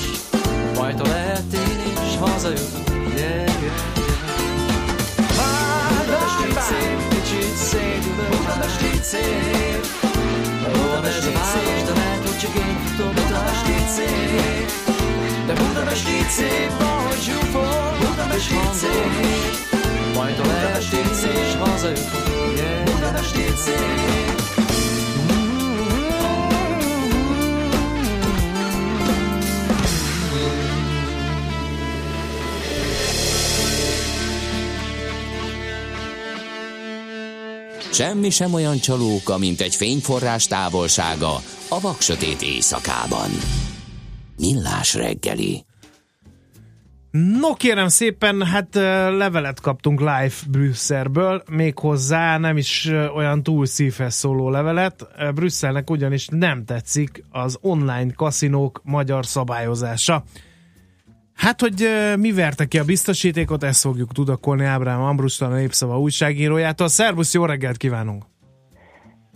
[0.75, 3.77] Majd lehet én is hazajutok, yeah, yeah.
[5.37, 8.29] Várj, várj, várj, kicsit már.
[8.31, 9.87] Budapest így szép.
[11.07, 13.25] Ez a város, de lehet, hogy csak én futottam.
[13.25, 14.71] Budapest így szép.
[15.47, 20.15] De Budapest így szép, ahogy zsúfol, Budapest így szép.
[20.15, 21.11] Majd a lehet én
[21.43, 22.85] is hazajutok, yeah.
[22.85, 24.42] Budapest így szép.
[38.03, 41.35] Semmi sem olyan csalóka, mint egy fényforrás távolsága
[41.69, 43.31] a vaksötét éjszakában.
[44.37, 45.65] Millás reggeli.
[47.11, 48.75] No kérem szépen, hát
[49.17, 55.07] levelet kaptunk live Brüsszelből, méghozzá nem is olyan túl szívhez szóló levelet.
[55.35, 60.25] Brüsszelnek ugyanis nem tetszik az online kaszinók magyar szabályozása.
[61.35, 66.89] Hát, hogy mi verte ki a biztosítékot, ezt fogjuk tudakolni Ábrám Ambrustal, a Népszava újságírójától.
[66.89, 68.25] Szervusz, jó reggelt kívánunk!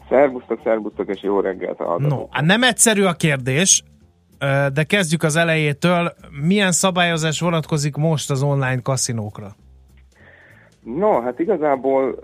[0.09, 1.99] Szervusztok, szervusztok, és jó reggelt a.
[1.99, 3.83] No, hát nem egyszerű a kérdés,
[4.73, 6.13] de kezdjük az elejétől.
[6.43, 9.49] Milyen szabályozás vonatkozik most az online kaszinókra?
[10.83, 12.19] No, hát igazából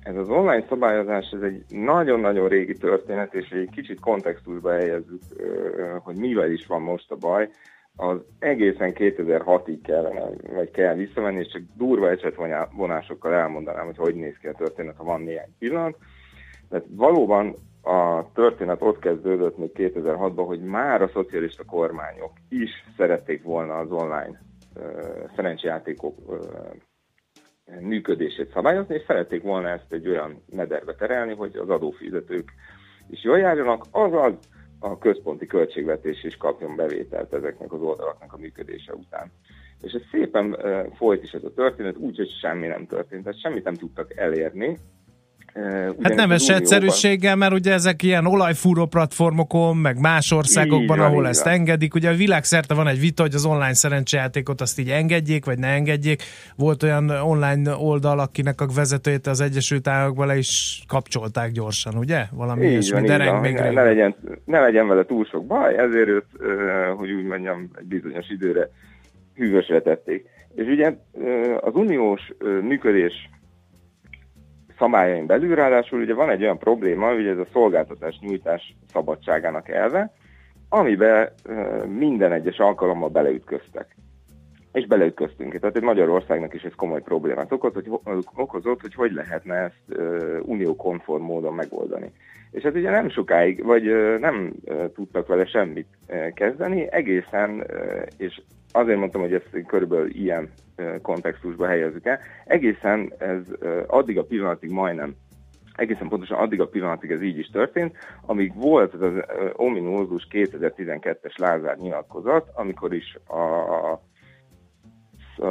[0.00, 5.22] ez az online szabályozás, ez egy nagyon-nagyon régi történet, és egy kicsit kontextusba helyezzük,
[6.02, 7.48] hogy mivel is van most a baj.
[7.96, 10.24] Az egészen 2006-ig kellene,
[10.54, 15.04] vagy kell visszamenni, és csak durva esetvonásokkal elmondanám, hogy hogy néz ki a történet, ha
[15.04, 15.96] van néhány pillanat.
[16.68, 23.42] Tehát valóban a történet ott kezdődött még 2006-ban, hogy már a szocialista kormányok is szerették
[23.42, 24.42] volna az online
[24.74, 26.38] ö, szerencsejátékok ö,
[27.80, 32.52] működését szabályozni, és szerették volna ezt egy olyan mederbe terelni, hogy az adófizetők
[33.10, 34.34] is jól járjanak, azaz
[34.82, 39.32] a központi költségvetés is kapjon bevételt ezeknek az oldalaknak a működése után.
[39.80, 43.64] És ez szépen uh, folyt is ez a történet, úgyhogy semmi nem történt, tehát semmit
[43.64, 44.78] nem tudtak elérni,
[46.02, 51.22] Hát nem ez egyszerűséggel, mert ugye ezek ilyen olajfúró platformokon, meg más országokban, van, ahol
[51.22, 51.52] így ezt van.
[51.52, 51.94] engedik.
[51.94, 55.66] Ugye a világszerte van egy vita, hogy az online szerencsejátékot azt így engedjék, vagy ne
[55.66, 56.22] engedjék.
[56.56, 62.24] Volt olyan online oldal, akinek a vezetőjét az Egyesült Államokban le is kapcsolták gyorsan, ugye?
[62.30, 65.46] Valami Így ilyesmi van, így dereng még ne, ne, legyen, ne legyen vele túl sok
[65.46, 66.26] baj, ezért őt,
[66.96, 68.68] hogy úgy mondjam, egy bizonyos időre
[69.34, 70.26] hűvösre tették.
[70.54, 70.94] És ugye
[71.60, 72.32] az uniós
[72.62, 73.30] működés
[74.82, 80.12] szabályain belül ráadásul ugye van egy olyan probléma, hogy ez a szolgáltatás nyújtás szabadságának elve,
[80.68, 81.32] amiben
[81.88, 83.96] minden egyes alkalommal beleütköztek.
[84.72, 85.58] És beleütköztünk.
[85.58, 87.88] Tehát egy Magyarországnak is ez komoly problémát okoz, hogy,
[88.34, 92.12] okozott, hogy hogy lehetne ezt ö, uniókonform módon megoldani.
[92.50, 93.82] És hát ugye nem sokáig, vagy
[94.18, 94.52] nem
[94.94, 95.86] tudtak vele semmit
[96.34, 97.66] kezdeni, egészen,
[98.16, 100.50] és azért mondtam, hogy ezt körülbelül ilyen
[101.02, 103.42] kontextusba helyezzük el, egészen ez
[103.86, 105.14] addig a pillanatig majdnem
[105.74, 107.96] egészen pontosan addig a pillanatig ez így is történt,
[108.26, 109.12] amíg volt ez az
[109.52, 114.00] ominózus 2012-es Lázár nyilatkozat, amikor is a, a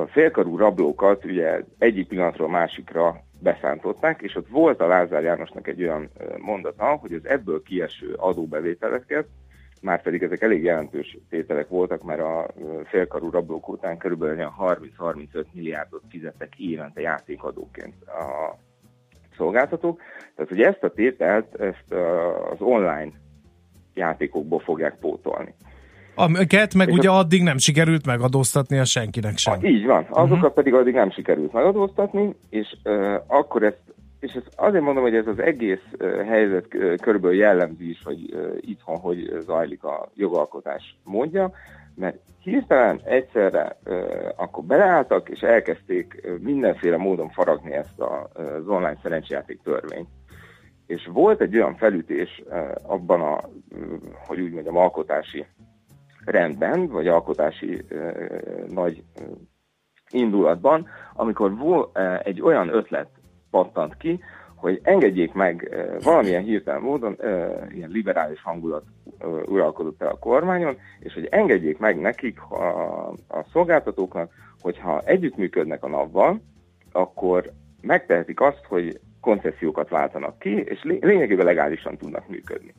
[0.08, 6.10] félkarú rablókat ugye egyik pillanatról másikra beszántották, és ott volt a Lázár Jánosnak egy olyan
[6.38, 9.28] mondata, hogy az ebből kieső adóbevételeket,
[9.82, 12.48] már pedig ezek elég jelentős tételek voltak, mert a
[12.86, 18.58] félkarú rablók után olyan 30-35 milliárdot fizettek évente játékadóként a
[19.38, 20.02] szolgáltatók.
[20.36, 21.94] Tehát, hogy ezt a tételt ezt
[22.52, 23.12] az online
[23.94, 25.54] játékokból fogják pótolni.
[26.16, 29.54] Amiket meg És ugye addig nem sikerült megadóztatni a senkinek sem.
[29.54, 30.54] Ah, így van, azokat uh-huh.
[30.54, 33.82] pedig addig nem sikerült megadóztatni, és uh, akkor ezt,
[34.22, 35.84] és ezt azért mondom, hogy ez az egész
[36.26, 36.68] helyzet
[37.02, 41.52] körülbelül jellemző is, hogy itthon hogy zajlik a jogalkotás módja,
[41.96, 43.78] mert hirtelen egyszerre
[44.36, 50.10] akkor beleálltak, és elkezdték mindenféle módon faragni ezt az online szerencsejáték törvényt.
[50.88, 52.44] és volt egy olyan felütés
[52.84, 53.40] abban a,
[54.28, 55.46] hogy úgy mondjam, alkotási
[56.26, 57.82] rendben, vagy alkotási
[58.68, 59.04] nagy
[60.10, 61.52] indulatban, amikor
[62.24, 63.21] egy olyan ötlet
[63.52, 64.20] pattant ki,
[64.56, 68.84] hogy engedjék meg eh, valamilyen hirtelen módon, eh, ilyen liberális hangulat
[69.18, 74.32] eh, uralkodott el a kormányon, és hogy engedjék meg nekik, a, a szolgáltatóknak,
[74.62, 76.42] hogyha együttműködnek a NAV-val,
[76.92, 82.74] akkor megtehetik azt, hogy koncesziókat váltanak ki, és lé- lényegében legálisan tudnak működni.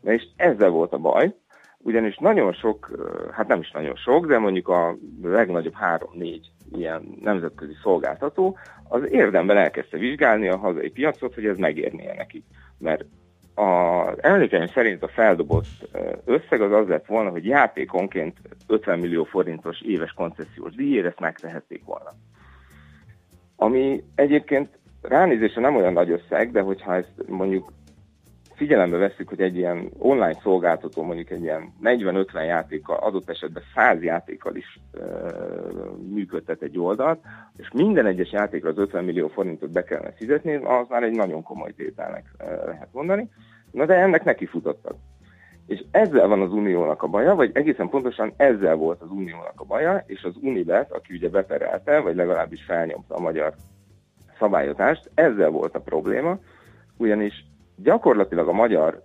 [0.00, 1.34] Na és ezzel volt a baj,
[1.78, 2.90] ugyanis nagyon sok,
[3.32, 8.58] hát nem is nagyon sok, de mondjuk a legnagyobb három-négy ilyen nemzetközi szolgáltató
[8.88, 12.44] az érdemben elkezdte vizsgálni a hazai piacot, hogy ez megérnie neki.
[12.78, 13.04] Mert
[13.54, 15.66] az emlékeim szerint a feldobott
[16.24, 21.84] összeg az az lett volna, hogy játékonként 50 millió forintos éves koncesziós díjért ezt megtehették
[21.84, 22.10] volna.
[23.56, 27.72] Ami egyébként ránézésre nem olyan nagy összeg, de hogyha ezt mondjuk
[28.58, 34.02] figyelembe veszük, hogy egy ilyen online szolgáltató mondjuk egy ilyen 40-50 játékkal, adott esetben 100
[34.02, 35.02] játékkal is ö,
[36.14, 37.20] működtet egy oldalt,
[37.56, 41.42] és minden egyes játékra az 50 millió forintot be kellene fizetni, az már egy nagyon
[41.42, 43.28] komoly tételnek ö, lehet mondani.
[43.70, 44.94] Na de ennek neki futottak.
[45.66, 49.64] És ezzel van az uniónak a baja, vagy egészen pontosan ezzel volt az uniónak a
[49.64, 53.54] baja, és az Unibet, aki ugye beperelte, vagy legalábbis felnyomta a magyar
[54.38, 56.38] szabályozást, ezzel volt a probléma,
[56.96, 57.46] ugyanis
[57.82, 59.02] gyakorlatilag a magyar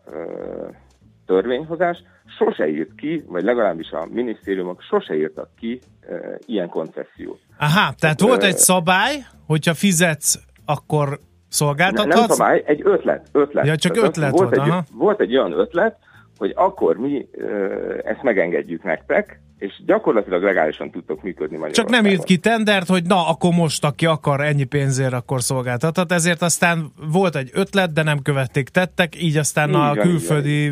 [1.26, 2.03] törvényhozás
[2.38, 7.39] sose írt ki, vagy legalábbis a minisztériumok sose írtak ki ö, ilyen koncesziót.
[7.57, 9.15] Aha, tehát Ö, volt egy szabály,
[9.45, 11.19] hogyha fizetsz, akkor
[11.49, 12.28] szolgáltathatsz?
[12.28, 13.28] nem szabály, egy ötlet.
[13.32, 13.65] ötlet.
[13.65, 14.84] Ja, csak Tehát ötlet volt, volt, egy, aha.
[14.93, 15.97] volt egy olyan ötlet,
[16.38, 22.01] hogy akkor mi ö, ezt megengedjük nektek, és gyakorlatilag legálisan tudtok működni Csak Magyarországon.
[22.01, 26.11] nem írt ki tendert, hogy na, akkor most, aki akar ennyi pénzért, akkor szolgáltathat.
[26.11, 30.72] Ezért aztán volt egy ötlet, de nem követték tettek, így aztán Így a van, külföldi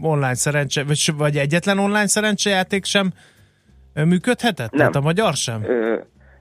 [0.00, 3.12] online szerencse, vagy, vagy egyetlen online szerencsejáték sem
[3.94, 4.70] működhetett?
[4.70, 4.78] Nem.
[4.78, 5.62] Tehát a magyar sem?
[5.64, 5.94] Ö,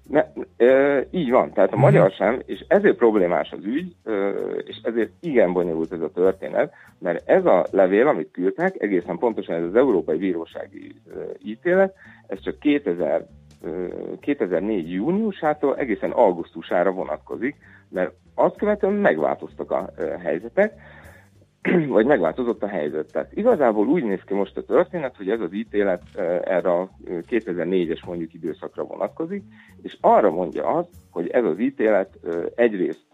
[0.09, 0.25] ne,
[0.57, 1.81] ö, így van, tehát a Mhm.
[1.83, 4.29] magyar sem, és ezért problémás az ügy, ö,
[4.65, 9.55] és ezért igen bonyolult ez a történet, mert ez a levél, amit küldtek, egészen pontosan
[9.55, 10.95] ez az Európai Bírósági
[11.43, 11.95] ítélet,
[12.27, 13.25] ez csak 2000,
[13.63, 13.87] ö,
[14.19, 17.55] 2004 júniusától egészen augusztusára vonatkozik,
[17.89, 20.73] mert azt követően megváltoztak a ö, helyzetek,
[21.87, 23.11] vagy megváltozott a helyzet.
[23.11, 26.01] Tehát igazából úgy néz ki most a történet, hogy ez az ítélet
[26.43, 29.43] erre a eh, 2004-es mondjuk időszakra vonatkozik,
[29.81, 32.19] és arra mondja azt, hogy ez az ítélet
[32.55, 33.10] egyrészt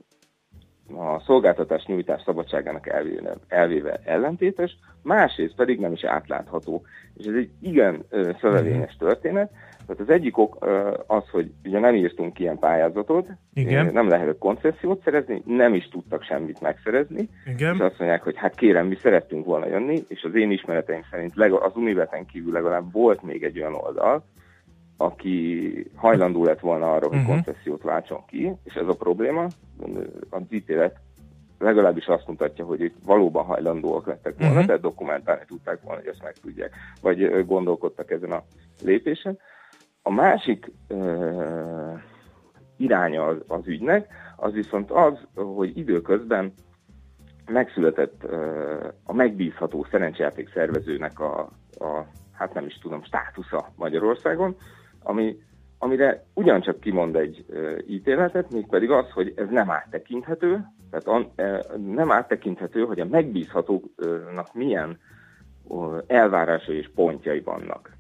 [0.96, 6.82] a szolgáltatás nyújtás szabadságának elvével, elvével ellentétes, másrészt pedig nem is átlátható.
[7.14, 9.52] És ez egy igen ö, szövevényes történet.
[9.88, 13.94] Tehát az egyik ok ö, az, hogy ugye nem írtunk ilyen pályázatot, Igen.
[13.94, 17.74] nem lehetett koncesziót szerezni, nem is tudtak semmit megszerezni, Igen.
[17.74, 21.34] és azt mondják, hogy hát kérem, mi szerettünk volna jönni, és az én ismereteim szerint
[21.40, 24.24] az Univeten kívül legalább volt még egy olyan oldal,
[24.98, 27.28] aki hajlandó lett volna arra, hogy Mhm.
[27.28, 29.48] koncesziót váltson ki, és ez a probléma,
[30.30, 30.96] az ítélet
[31.60, 34.66] legalábbis azt mutatja, hogy itt valóban hajlandóak lettek volna, Mhm.
[34.66, 38.44] tehát dokumentálni tudták volna, hogy ezt meg tudják, vagy gondolkodtak ezen a
[38.84, 39.38] lépésen.
[40.02, 41.94] A másik ö,
[42.78, 46.54] iránya az, az ügynek, az viszont az, hogy időközben
[47.52, 51.40] megszületett ö, a megbízható szerencsejáték szervezőnek a,
[51.80, 54.58] a, hát nem is tudom, státusza Magyarországon,
[55.08, 55.38] ami,
[55.78, 61.60] amire ugyancsak kimond egy ö, ítéletet, mégpedig az, hogy ez nem áttekinthető, tehát an, ö,
[61.78, 65.00] nem áttekinthető, hogy a megbízhatóknak milyen
[66.08, 67.92] elvárásai és pontjai vannak.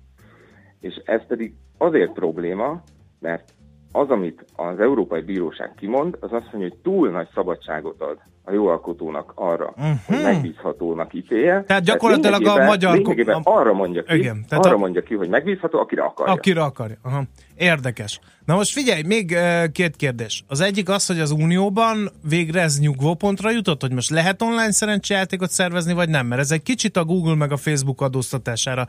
[0.79, 2.83] És ez pedig azért probléma,
[3.19, 3.53] mert
[3.91, 8.51] az, amit az Európai Bíróság kimond, az azt mondja, hogy túl nagy szabadságot ad a
[8.51, 9.97] jogalkotónak arra, uh-huh.
[10.05, 11.63] hogy megbízhatónak ítélje.
[11.67, 15.15] Tehát gyakorlatilag a lényegében- magyar- a- arra mondja ki, Igen, tehát arra a- mondja ki,
[15.15, 16.33] hogy megbízható, akire akarja.
[16.33, 16.95] Akire akarja.
[17.01, 17.23] Aha.
[17.55, 18.19] Érdekes.
[18.45, 19.37] Na most figyelj, még
[19.71, 20.43] két kérdés.
[20.47, 25.49] Az egyik az, hogy az Unióban végre ez nyugvópontra jutott, hogy most lehet online szerencsejátékot
[25.49, 28.85] szervezni, vagy nem, mert ez egy kicsit a Google meg a Facebook adóztatására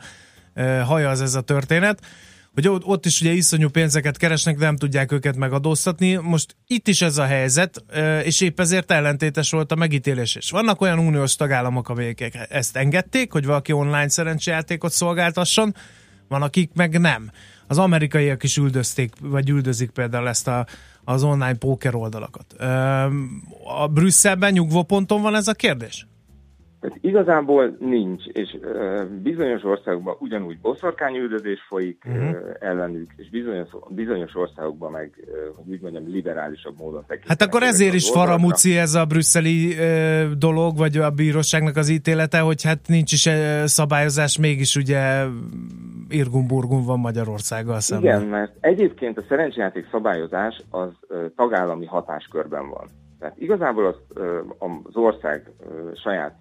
[0.53, 1.99] eh, hajaz ez a történet,
[2.65, 6.15] hogy ott, is ugye iszonyú pénzeket keresnek, de nem tudják őket megadóztatni.
[6.15, 7.83] Most itt is ez a helyzet,
[8.23, 10.35] és épp ezért ellentétes volt a megítélés.
[10.35, 15.75] És vannak olyan uniós tagállamok, amelyek ezt engedték, hogy valaki online szerencsejátékot szolgáltasson,
[16.27, 17.31] van, akik meg nem.
[17.67, 20.65] Az amerikaiak is üldözték, vagy üldözik például ezt a,
[21.03, 22.53] az online póker oldalakat.
[23.63, 26.07] A Brüsszelben nyugvóponton van ez a kérdés?
[26.79, 28.57] Tehát igazából nincs, és
[29.21, 32.35] bizonyos országokban ugyanúgy boszorkányüldözés folyik uh-huh.
[32.59, 35.13] ellenük, és bizonyos, bizonyos országokban meg,
[35.55, 37.27] hogy úgy mondjam, liberálisabb módon tekintenek.
[37.27, 39.75] Hát akkor ezért is faramúci ez a brüsszeli
[40.37, 43.29] dolog, vagy a bíróságnak az ítélete, hogy hát nincs is
[43.63, 45.25] szabályozás, mégis ugye
[46.09, 48.17] irgumburgum van Magyarországgal szemben.
[48.17, 50.89] Igen, mert egyébként a szerencsejáték szabályozás az
[51.35, 52.87] tagállami hatáskörben van.
[53.19, 53.95] Tehát igazából az,
[54.83, 55.51] az ország
[56.03, 56.35] saját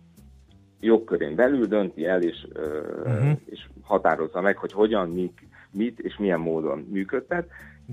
[0.81, 3.23] jogkörén belül dönti el, és, uh-huh.
[3.23, 3.31] Mhm.
[3.45, 7.49] és határozza meg, hogy hogyan, mik, mit és milyen módon működtet.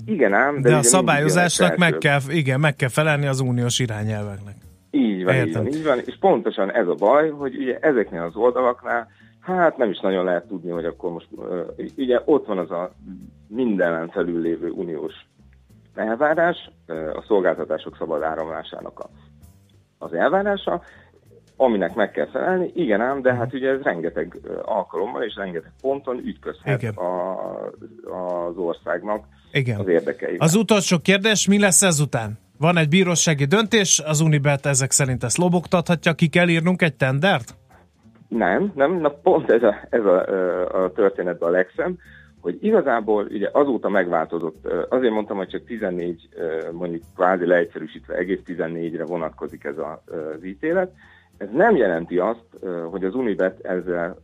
[0.06, 4.56] Igen ám, de, De, a szabályozásnak meg kell, igen, meg kell felelni az uniós irányelveknek.
[4.92, 8.36] Így van, így van, így van, és pontosan ez a baj, hogy ugye ezeknél az
[8.36, 9.08] oldalaknál,
[9.40, 11.28] hát nem is nagyon lehet tudni, hogy akkor most,
[11.98, 12.92] ugye ott van az a
[13.48, 15.14] mindenen felül lévő uniós
[15.96, 16.70] elvárás,
[17.14, 19.10] a szolgáltatások szabad áramlásának
[19.98, 20.82] az elvárása,
[21.58, 26.18] aminek meg kell felelni, igen ám, de hát ugye ez rengeteg alkalommal és rengeteg ponton
[26.26, 26.94] ütközhet Igen.
[26.94, 27.40] a,
[28.48, 29.80] az országnak Igen.
[29.80, 30.38] az érdekeivel.
[30.40, 32.38] Az utolsó kérdés, mi lesz ezután?
[32.60, 37.56] Van egy bírósági döntés, az Unibet ezek szerint ezt lobogtathatja, ki kell írnunk egy tendert?
[38.28, 40.20] Nem, nem, na pont ez a, ez a,
[40.84, 41.98] a történetben a legszem,
[42.42, 48.40] hogy igazából ugye azóta megváltozott, azért mondtam, hogy csak 14, ö, mondjuk kvázi leegyszerűsítve egész
[48.46, 50.92] 14-re vonatkozik ez az ítélet.
[51.38, 52.46] Ez nem jelenti azt,
[52.90, 54.18] hogy az Unibet ezzel,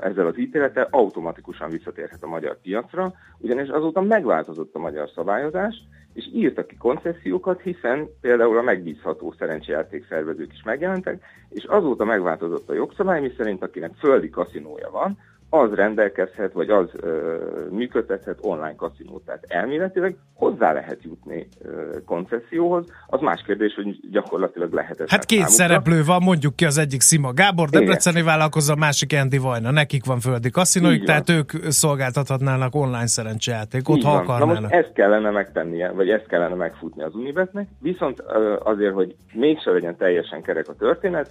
[0.00, 5.82] ezzel az ítélettel automatikusan visszatérhet a magyar piacra, ugyanis azóta megváltozott a magyar szabályozás,
[6.12, 12.70] és írtak ki koncesziókat, hiszen például a megbízható szerencsejáték szervezők is megjelentek, és azóta megváltozott
[12.70, 15.18] a jogszabály, miszerint akinek földi kaszinója van,
[15.60, 17.36] az rendelkezhet, vagy az ö,
[17.70, 19.24] működtethet online kaszinót.
[19.24, 22.86] Tehát elméletileg hozzá lehet jutni ö, koncesszióhoz.
[23.06, 27.00] Az más kérdés, hogy gyakorlatilag lehet ez Hát két szereplő van, mondjuk ki az egyik
[27.00, 27.80] Szima Gábor, Igen.
[27.80, 29.70] Debreceni vállalkozó, a másik Andy Vajna.
[29.70, 34.38] Nekik van földi kaszinóik, tehát ők szolgáltathatnának online szerencsejátékot, Így ha van.
[34.38, 34.72] Na most akarnának.
[34.72, 39.96] ezt kellene megtennie, vagy ezt kellene megfutni az Unibetnek, viszont ö, azért, hogy mégse legyen
[39.96, 41.30] teljesen kerek a történet,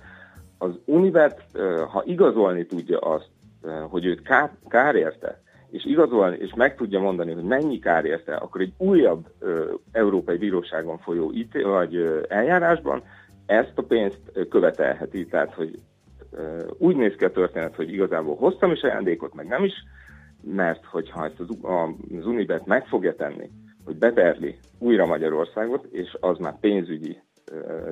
[0.57, 3.29] az Unibet, ö, ha igazolni tudja azt,
[3.89, 8.35] hogy őt kár, kár érte, és igazolni, és meg tudja mondani, hogy mennyi kár érte,
[8.35, 13.03] akkor egy újabb ö, európai bíróságon folyó íté, vagy ö, eljárásban
[13.45, 15.25] ezt a pénzt követelheti.
[15.25, 15.79] Tehát, hogy
[16.31, 19.73] ö, úgy néz ki a történet, hogy igazából hoztam is ajándékot, meg nem is,
[20.41, 21.47] mert hogyha ezt az,
[22.17, 23.49] az Unibet meg fogja tenni,
[23.85, 27.17] hogy beterli újra Magyarországot, és az már pénzügyi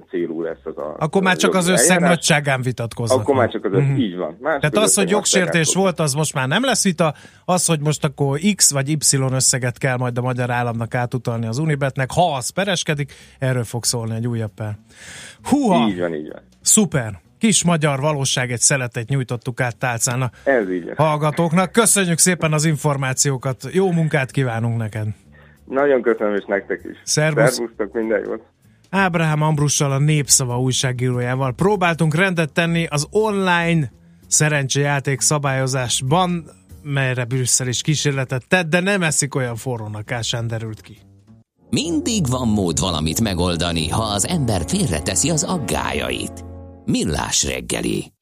[0.10, 3.20] célú lesz az a Akkor már csak az összeg eljárás, nagyságán vitatkoznak.
[3.20, 4.00] Akkor már csak az összeg, Mhm.
[4.00, 4.30] így van.
[4.30, 7.14] Csak Tehát az hogy jogsértés volt, az most már nem lesz vita.
[7.46, 11.58] Az, hogy most akkor X vagy Y összeget kell majd a magyar államnak átutalni az
[11.58, 14.78] Unibetnek, ha az pereskedik, erről fog szólni egy újabb per.
[15.44, 15.88] Húha!
[15.88, 16.42] Így van, így van.
[16.62, 17.22] Szuper!
[17.38, 21.72] Kis magyar valóság egy szeletet nyújtottuk át tálcán a Ez így hallgatóknak.
[21.72, 25.08] Köszönjük szépen az információkat, jó munkát kívánunk neked!
[25.66, 26.98] Nagyon köszönöm, és nektek is.
[27.04, 27.54] Szervusz.
[27.54, 28.42] Szervusztok, minden jót.
[28.96, 33.92] Ábrahám Ambrussal, a Népszava újságírójával próbáltunk rendet tenni az online
[34.28, 36.50] szerencsejáték szabályozásban,
[36.84, 40.98] melyre Brüsszel is kísérletet tett, de nem eszik olyan forrónak, ásán derült ki.
[41.70, 46.46] Mindig van mód valamit megoldani, ha az ember félreteszi az aggájait.
[46.86, 48.14] Millás reggeli.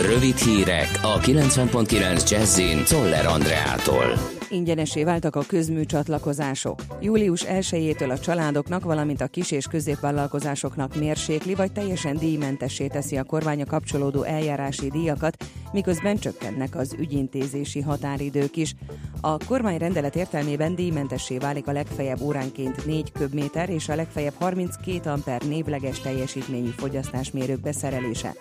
[0.00, 4.40] Rövid hírek a 90.9 Jazzin Toller Andreától.
[4.52, 6.82] Ingyenesé váltak a közműcsatlakozások.
[7.00, 13.24] Július 1-től a családoknak, valamint a kis- és középvállalkozásoknak mérsékli vagy teljesen díjmentessé teszi a
[13.24, 18.74] kormány a kapcsolódó eljárási díjakat, miközben csökkennek az ügyintézési határidők is.
[19.20, 25.10] A kormány rendelet értelmében díjmentessé válik a legfeljebb óránként 4 köbméter és a legfeljebb 32
[25.10, 28.34] amper névleges teljesítményű fogyasztásmérők beszerelése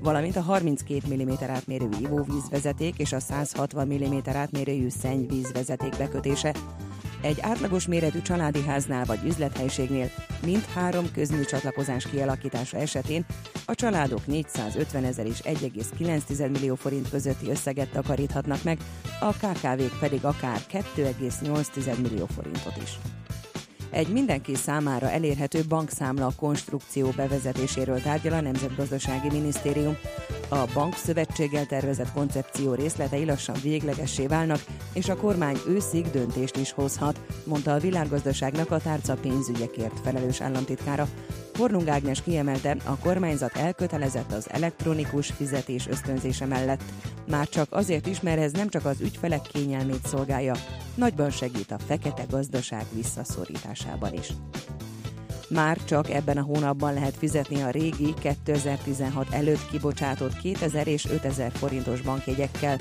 [0.00, 6.54] valamint a 32 mm átmérőjű ivóvízvezeték és a 160 mm átmérőjű szennyvízvezeték bekötése.
[7.20, 10.10] Egy átlagos méretű családi háznál vagy üzlethelyiségnél
[10.44, 13.24] mindhárom közműcsatlakozás kialakítása esetén
[13.66, 18.78] a családok 450 ezer és 1,9 millió forint közötti összeget takaríthatnak meg,
[19.20, 22.98] a KKV-k pedig akár 2,8 millió forintot is
[23.90, 29.96] egy mindenki számára elérhető bankszámla konstrukció bevezetéséről tárgyal a Nemzetgazdasági Minisztérium.
[30.48, 37.20] A bankszövetséggel tervezett koncepció részletei lassan véglegessé válnak, és a kormány őszig döntést is hozhat,
[37.44, 41.08] mondta a világgazdaságnak a tárca pénzügyekért felelős államtitkára.
[41.56, 46.82] Hornung Ágnes kiemelte, a kormányzat elkötelezett az elektronikus fizetés ösztönzése mellett.
[47.30, 50.54] Már csak azért is, mert ez nem csak az ügyfelek kényelmét szolgálja,
[50.94, 54.32] nagyban segít a fekete gazdaság visszaszorításában is.
[55.48, 61.52] Már csak ebben a hónapban lehet fizetni a régi 2016 előtt kibocsátott 2000 és 5000
[61.52, 62.78] forintos bankjegyekkel.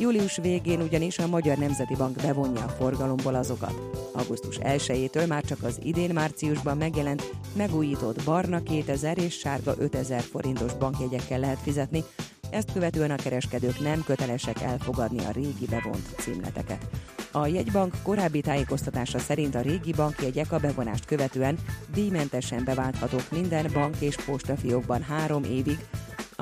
[0.00, 3.74] Július végén ugyanis a Magyar Nemzeti Bank bevonja a forgalomból azokat.
[4.12, 10.74] Augusztus 1-től már csak az idén márciusban megjelent megújított barna 2000 és sárga 5000 forintos
[10.74, 12.04] bankjegyekkel lehet fizetni,
[12.50, 16.86] ezt követően a kereskedők nem kötelesek elfogadni a régi bevont címleteket.
[17.32, 21.58] A jegybank korábbi tájékoztatása szerint a régi bankjegyek a bevonást követően
[21.94, 25.78] díjmentesen beválthatók minden bank és postafiókban három évig,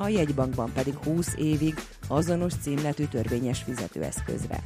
[0.01, 1.73] a jegybankban pedig 20 évig
[2.07, 4.63] azonos címletű törvényes fizetőeszközre.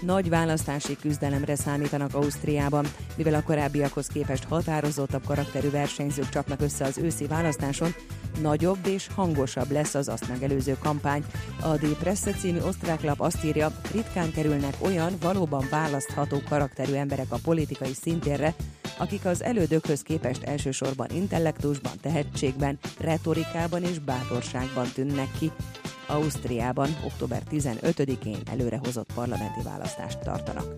[0.00, 2.86] Nagy választási küzdelemre számítanak Ausztriában,
[3.16, 7.94] mivel a korábbiakhoz képest határozottabb karakterű versenyzők csapnak össze az őszi választáson,
[8.40, 11.24] nagyobb és hangosabb lesz az azt megelőző kampány.
[11.60, 17.26] A Die Presse című osztrák lap azt írja, ritkán kerülnek olyan valóban választható karakterű emberek
[17.28, 18.54] a politikai szintérre,
[18.98, 25.50] akik az elődökhöz képest elsősorban intellektusban, tehetségben, retorikában és bátorságban tűnnek ki.
[26.06, 30.74] Ausztriában október 15-én előrehozott parlamenti választást tartanak.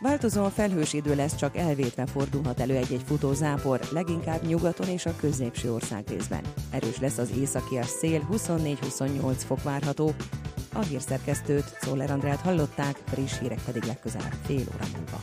[0.00, 5.16] Változóan felhős idő lesz, csak elvétve fordulhat elő egy-egy futó zápor, leginkább nyugaton és a
[5.16, 6.44] középső ország részben.
[6.70, 10.14] Erős lesz az északias szél, 24-28 fok várható.
[10.72, 15.22] A hírszerkesztőt, Szoller Andrát hallották, friss hírek pedig legközelebb fél óra múlva.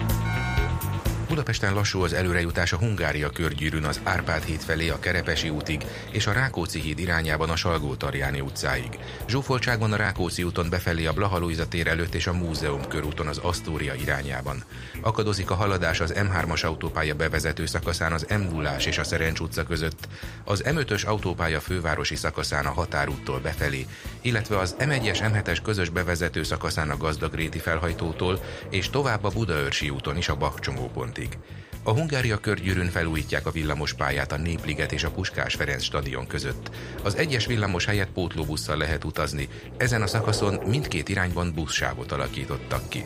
[1.31, 6.27] Budapesten lassú az előrejutás a Hungária körgyűrűn az Árpád híd felé a Kerepesi útig és
[6.27, 8.99] a Rákóczi híd irányában a Salgó-Tarjáni utcáig.
[9.27, 13.37] Zsúfoltságban a Rákóczi úton befelé a Blaha Lujza tér előtt és a Múzeum körúton az
[13.37, 14.63] Asztória irányában.
[15.01, 19.63] Akadozik a haladás az M3-as autópálya bevezető szakaszán az m 0 és a Szerencs utca
[19.63, 20.07] között,
[20.43, 23.85] az M5-ös autópálya fővárosi szakaszán a Határúttól befelé,
[24.21, 30.17] illetve az M1-es M7-es közös bevezető szakaszán a Gazdagréti felhajtótól és tovább a Budaörsi úton
[30.17, 31.37] is a Bakcsomópontig hétig.
[31.83, 36.69] A Hungária körgyűrűn felújítják a villamospályát a Népliget és a Puskás Ferenc stadion között.
[37.03, 39.47] Az egyes villamos helyett pótlóbusszal lehet utazni,
[39.77, 43.03] ezen a szakaszon mindkét irányban buszsávot alakítottak ki.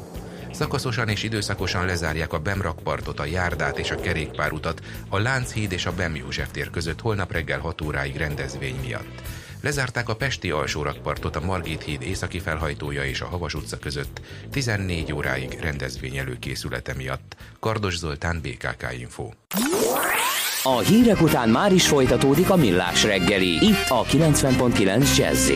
[0.51, 5.93] Szakaszosan és időszakosan lezárják a Bemrakpartot, a Járdát és a kerékpárutat a Lánchíd és a
[5.93, 9.22] Bem József tér között holnap reggel 6 óráig rendezvény miatt.
[9.62, 15.14] Lezárták a Pesti alsórakpartot a Margit híd északi felhajtója és a Havas utca között 14
[15.14, 17.36] óráig rendezvény előkészülete miatt.
[17.60, 19.30] Kardos Zoltán, BKK Info.
[20.64, 25.49] A hírek után már is folytatódik a millás reggeli, itt a 90.9 jazz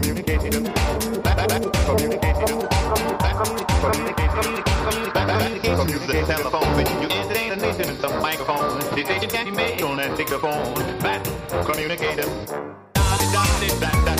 [0.00, 0.74] communicating communicator.
[1.86, 2.68] Communicating them.
[3.80, 4.26] communicator.
[6.06, 8.84] the telephone, you entertain the nation with some microphones.
[8.88, 10.74] Can be made on that dictaphone.
[11.64, 12.28] Communicator.
[12.94, 14.15] Da, da, da, da.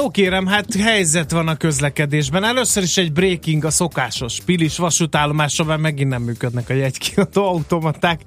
[0.00, 2.44] No kérem, hát helyzet van a közlekedésben.
[2.44, 4.40] Először is egy breaking a szokásos.
[4.44, 8.20] Pilis vasútállomáson már megint nem működnek a jegykiadó automaták.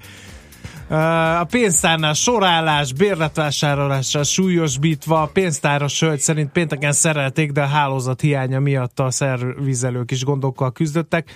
[1.39, 8.99] A pénztárnál sorállás, bérletvásárolással súlyosbítva, pénztáros hölgy szerint pénteken szerelték, de a hálózat hiánya miatt
[8.99, 11.35] a szervizelők is gondokkal küzdöttek.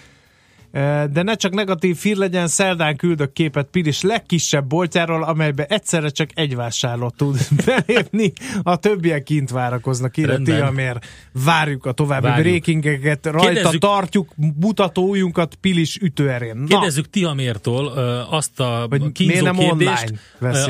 [1.11, 6.29] De ne csak negatív hír legyen, szerdán küldök képet Pilis legkisebb boltjáról, amelybe egyszerre csak
[6.33, 10.37] egy vásárló tud belépni, a többiek kint várakoznak, írja.
[10.37, 10.97] Tiamér.
[11.45, 12.45] Várjuk a további Várjuk.
[12.47, 16.57] breakingeket, rajta Kérdezzük- tartjuk mutató ujjunkat Pilis ütőerén.
[16.57, 17.87] Na, Kérdezzük Tiamértól
[18.29, 20.13] azt a Hogy kínzó nem kérdést,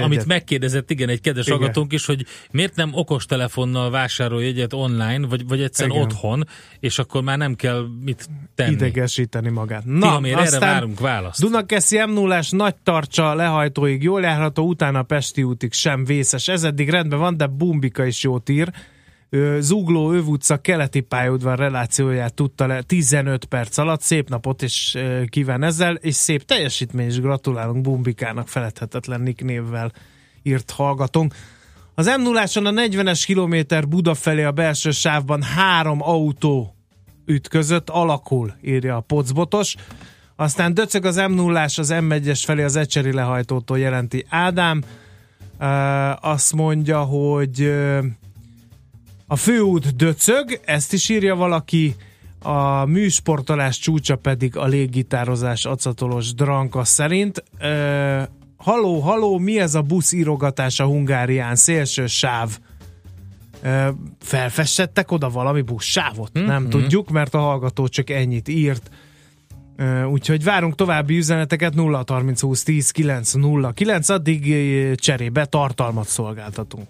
[0.01, 1.57] amit megkérdezett, igen, egy kedves Igen.
[1.57, 6.07] hallgatónk is, hogy miért nem okostelefonnal vásárolj egyet online, vagy, vagy egyszerűen Igen.
[6.07, 6.47] otthon,
[6.79, 8.71] és akkor már nem kell mit tenni.
[8.71, 9.83] idegesíteni magát.
[9.97, 11.41] Na, Tiamér, erre várunk választ.
[11.41, 16.47] Dunakeszi m 0 nagy tartsa lehajtóig jól járható, utána Pesti útig sem vészes.
[16.47, 18.71] Ez eddig rendben van, de Bumbika is jót ír.
[19.59, 24.01] Zugló Öv utca keleti pályaudvar relációját tudta le 15 perc alatt.
[24.01, 29.91] Szép napot is ö, kíván ezzel, és szép teljesítmény is gratulálunk Bumbikának feledhetetlen nick névvel
[30.43, 31.33] írt hallgatónk.
[31.95, 36.76] Az m 0 a 40-es kilométer Buda felé a belső sávban három autó
[37.27, 39.75] ütközött, alakul, írja a pocbotos.
[40.35, 44.83] Aztán döcög az m 0 az M1-es felé az Ecseri lehajtótól jelenti Ádám.
[45.59, 47.73] Uh, azt mondja, hogy
[49.27, 51.95] a főút döcög, ezt is írja valaki,
[52.41, 57.43] a műsportolás csúcsa pedig a léggitározás acatolos dranka szerint.
[57.61, 58.21] Uh,
[58.57, 61.55] haló, haló, mi ez a busz írogatás a Hungárián?
[61.55, 62.59] Szélső sáv.
[64.19, 66.29] Felfestettek oda valami buszsávot?
[66.33, 66.45] Mhm.
[66.45, 68.89] Nem tudjuk, mert a hallgató csak ennyit írt.
[70.11, 74.55] Úgyhogy várunk további üzeneteket 0 30 20 10 9 0 9, addig
[74.95, 76.87] cserébe tartalmat szolgáltatunk.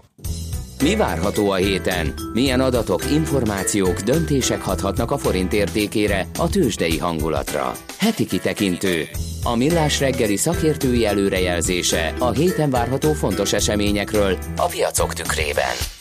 [0.82, 2.13] Mi várható a héten?
[2.34, 7.72] Milyen adatok, információk, döntések hathatnak a forint értékére, a tőzsdei hangulatra?
[7.99, 9.03] Heti kitekintő.
[9.43, 15.96] A millás reggeli szakértői előrejelzése a héten várható fontos eseményekről a piacok tükrében.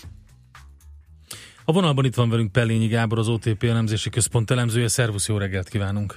[1.68, 4.88] A vonalban itt van velünk Pellényi Gábor, az OTP elemzési központ elemzője.
[4.88, 6.14] Szervusz, jó reggelt kívánunk!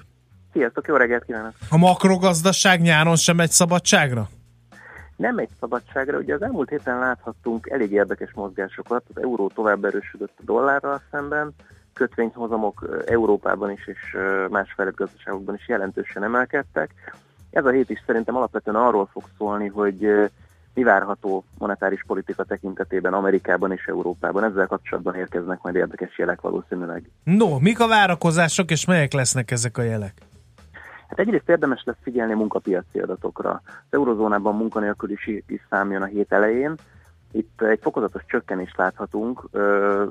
[0.53, 1.53] Sziasztok, jó reggelt kívánok!
[1.69, 4.29] A makrogazdaság nyáron sem megy szabadságra?
[5.15, 10.33] Nem egy szabadságra, ugye az elmúlt héten láthattunk elég érdekes mozgásokat, az euró tovább erősödött
[10.37, 11.53] a dollárral szemben,
[11.93, 14.17] kötvényhozamok Európában is és
[14.49, 16.93] más fejlett gazdaságokban is jelentősen emelkedtek.
[17.51, 20.29] Ez a hét is szerintem alapvetően arról fog szólni, hogy
[20.79, 24.43] mi várható monetáris politika tekintetében Amerikában és Európában.
[24.43, 27.09] Ezzel kapcsolatban érkeznek majd érdekes jelek valószínűleg.
[27.23, 30.13] No, mik a várakozások, és melyek lesznek ezek a jelek?
[31.07, 33.61] Hát egyrészt érdemes lesz figyelni munkapiaci adatokra.
[33.65, 36.75] Az eurozónában munkanélküliségi szám jön a hét elején.
[37.31, 39.47] Itt egy fokozatos csökkenést láthatunk.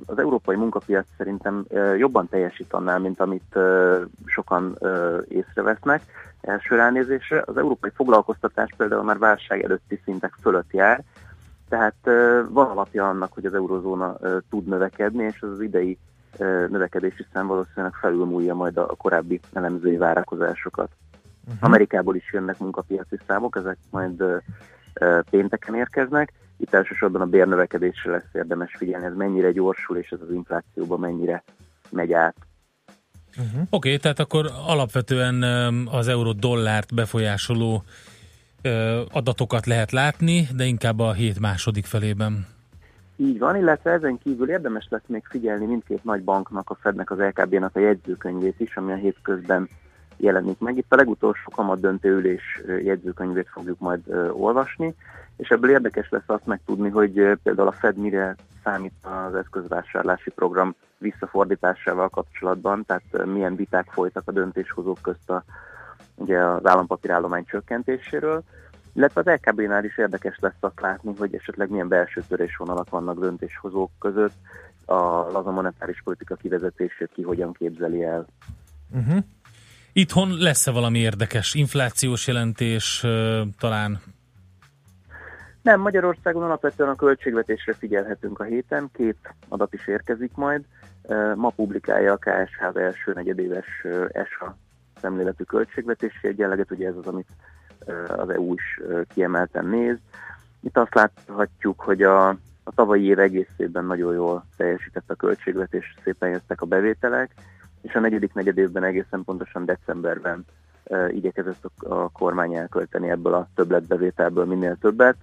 [0.07, 1.65] Az európai munkapiac szerintem
[1.97, 3.59] jobban teljesít annál, mint amit
[4.27, 4.79] sokan
[5.29, 6.03] észrevesznek
[6.41, 7.43] első ránézésre.
[7.47, 11.03] Az európai foglalkoztatás például már válság előtti szintek fölött jár,
[11.69, 11.95] tehát
[12.49, 14.17] van alapja annak, hogy az eurozóna
[14.51, 15.99] tud növekedni, és az az idei
[16.69, 20.91] növekedési szám valószínűleg felülmúlja majd a korábbi elemzői várakozásokat.
[21.47, 21.65] Uh-huh.
[21.65, 24.25] Amerikából is jönnek munkapiaci számok, ezek majd
[25.31, 26.33] pénteken érkeznek.
[26.57, 31.43] Itt elsősorban a bérnövekedésre lesz érdemes figyelni, ez mennyire gyorsul, és ez az inflációban mennyire
[31.91, 32.37] megy át.
[33.37, 35.43] Oké, okay, tehát akkor alapvetően
[35.91, 37.83] az euró-dollárt befolyásoló
[39.13, 42.47] adatokat lehet látni, de inkább a hét második felében.
[43.17, 47.19] Így van, illetve ezen kívül érdemes lesz még figyelni mindkét nagy banknak, a Fednek, az
[47.19, 49.69] LKB-nak a jegyzőkönyvét is, ami a hétközben
[50.17, 50.77] jelenik meg.
[50.77, 54.01] Itt a legutolsó kamat döntő ülés jegyzőkönyvét fogjuk majd
[54.33, 54.95] olvasni,
[55.37, 57.13] és ebből érdekes lesz azt megtudni, hogy
[57.43, 64.33] például a Fed mire számít az eszközvásárlási program visszafordításával kapcsolatban, tehát milyen viták folytak a
[64.33, 65.45] döntéshozók közt a,
[66.15, 68.43] ugye az állampapírállomány csökkentéséről,
[68.93, 73.91] illetve az LKB-nál is érdekes lesz azt látni, hogy esetleg milyen belső törésvonalak vannak döntéshozók
[73.99, 74.35] között,
[74.85, 78.27] a laza monetáris politika kivezetését ki hogyan képzeli el.
[78.91, 79.19] Uh-huh.
[79.93, 83.07] Itthon lesz-e valami érdekes inflációs jelentés
[83.59, 84.01] talán?
[85.69, 90.65] Nem, Magyarországon alapvetően a költségvetésre figyelhetünk a héten, két adat is érkezik majd.
[91.35, 93.67] Ma publikálja a KSH első negyedéves
[94.13, 94.57] ESA
[95.01, 97.29] szemléletű költségvetési egyenleget, ugye ez az, amit
[98.07, 98.81] az EU is
[99.15, 99.97] kiemelten néz.
[100.61, 102.29] Itt azt láthatjuk, hogy a,
[102.63, 107.35] a tavalyi év egészében nagyon jól teljesített a költségvetés, szépen jöttek a bevételek,
[107.83, 110.45] és a negyedik negyedévben egészen pontosan decemberben
[111.11, 115.17] igyekezett a kormány elkölteni ebből a többletbevételből minél többet.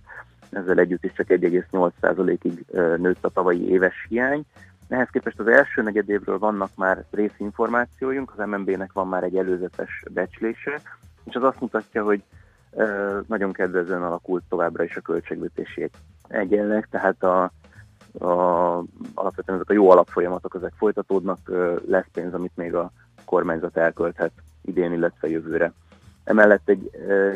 [0.50, 2.66] Ezzel együtt is csak 1,8%-ig
[2.98, 4.44] nőtt a tavalyi éves hiány.
[4.88, 10.82] Ehhez képest az első negyedévről vannak már részinformációink, az MNB-nek van már egy előzetes becslése,
[11.24, 12.24] és az azt mutatja, hogy
[13.28, 15.90] nagyon kedvezően alakult továbbra is a költségvetési
[16.28, 17.44] egyenleg, tehát a,
[18.20, 18.84] a,
[19.14, 21.40] alapvetően ezek a jó alapfolyamatok ezek folytatódnak,
[21.88, 22.92] lesz pénz, amit még a
[23.26, 24.32] kormányzat elkölthet
[24.62, 25.74] idén, illetve jövőre.
[26.26, 26.90] Emellett egy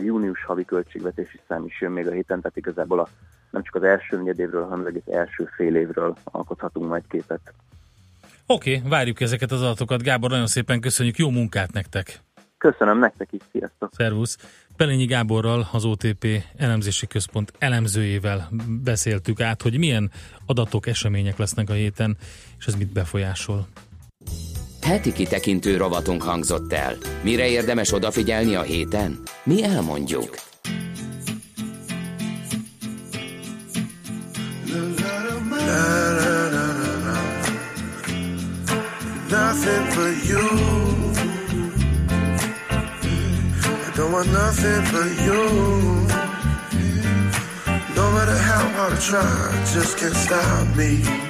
[0.03, 3.07] június havi költségvetési szám is jön még a héten, tehát igazából a,
[3.49, 7.53] nem csak az első negyedévről, hanem az egész első fél évről alkothatunk majd képet.
[8.45, 10.03] Oké, okay, várjuk ezeket az adatokat.
[10.03, 12.19] Gábor, nagyon szépen köszönjük, jó munkát nektek!
[12.57, 13.89] Köszönöm nektek is, sziasztok!
[13.93, 14.37] Szervusz!
[14.75, 16.25] Pelényi Gáborral, az OTP
[16.57, 18.49] elemzési központ elemzőjével
[18.83, 20.11] beszéltük át, hogy milyen
[20.45, 22.17] adatok, események lesznek a héten,
[22.57, 23.67] és ez mit befolyásol.
[24.89, 26.97] Heti kitekintő rovatunk hangzott el.
[27.23, 29.19] Mire érdemes odafigyelni a héten?
[29.43, 30.35] Mi elmondjuk.
[39.29, 40.47] Nothing but you.
[43.85, 45.43] I don't want nothing but you.
[47.95, 51.28] No matter how hard I try, just can't stop me.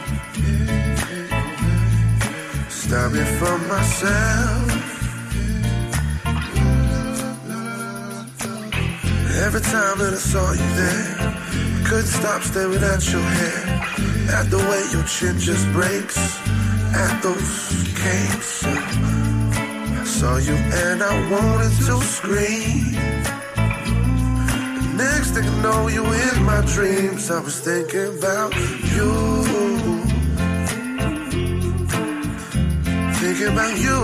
[2.90, 4.72] Stop me from myself.
[9.46, 13.64] Every time that I saw you there, I couldn't stop staring at your hair,
[14.38, 16.18] at the way your chin just breaks,
[17.06, 17.54] at those
[18.02, 18.66] capes.
[18.66, 20.56] I saw you
[20.88, 22.98] and I wanted to scream.
[24.98, 27.30] Next thing I know, you in my dreams.
[27.30, 28.52] I was thinking about
[28.96, 29.39] you.
[33.40, 34.00] Thinking about you.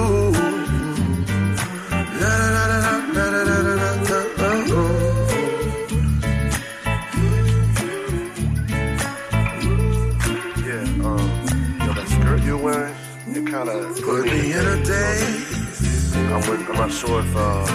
[2.19, 4.83] La la la la la la la la la la.
[10.65, 11.27] Yeah, um,
[11.79, 12.95] yo, that skirt you're wearing,
[13.27, 16.15] it kind of put me in a daze.
[16.15, 17.65] I'm, with, I'm not sure if uh,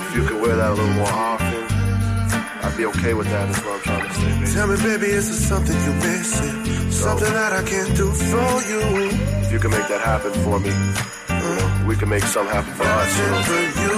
[0.00, 1.64] if you could wear that a little more often.
[2.62, 3.50] I'd be okay with that.
[3.50, 4.40] Is what I'm trying to say.
[4.40, 4.52] Baby.
[4.52, 6.73] Tell me, baby, is there something you're missing?
[7.04, 8.80] Something that I can do for you.
[9.44, 10.72] If you can make that happen for me,
[11.28, 13.12] uh, we can make something happen for us.
[13.50, 13.94] For you.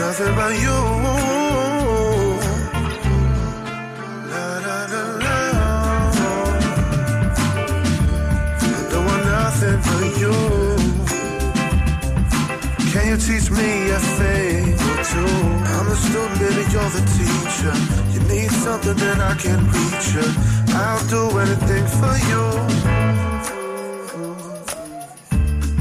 [0.00, 0.78] Nothing but you.
[9.60, 10.36] Nothing but you.
[12.92, 14.49] Can you teach me a thing?
[15.90, 17.74] I'm student, you're the teacher
[18.14, 20.28] You need something, then I can reach you.
[20.72, 22.44] I'll do anything for you.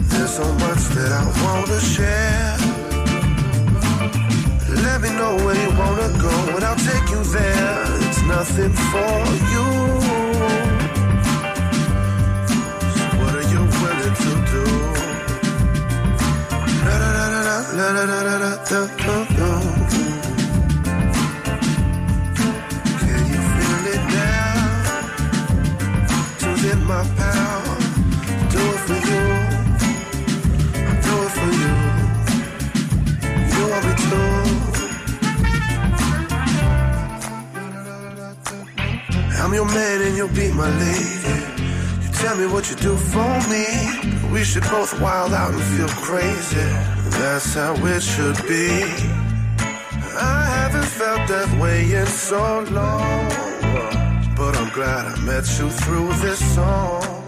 [0.10, 2.57] There's so much that I wanna share.
[4.84, 7.86] Let me know where you wanna go, and I'll take you there.
[8.07, 9.15] It's nothing for
[9.53, 9.68] you.
[12.98, 14.64] So what are you willing to do?
[17.77, 19.59] La da da
[39.49, 42.03] I'm your man and you'll be my lady.
[42.03, 43.65] You tell me what you do for me.
[44.31, 46.67] We should both wild out and feel crazy.
[47.17, 48.69] That's how it should be.
[50.15, 53.26] I haven't felt that way in so long.
[54.38, 57.18] But I'm glad I met you through this song.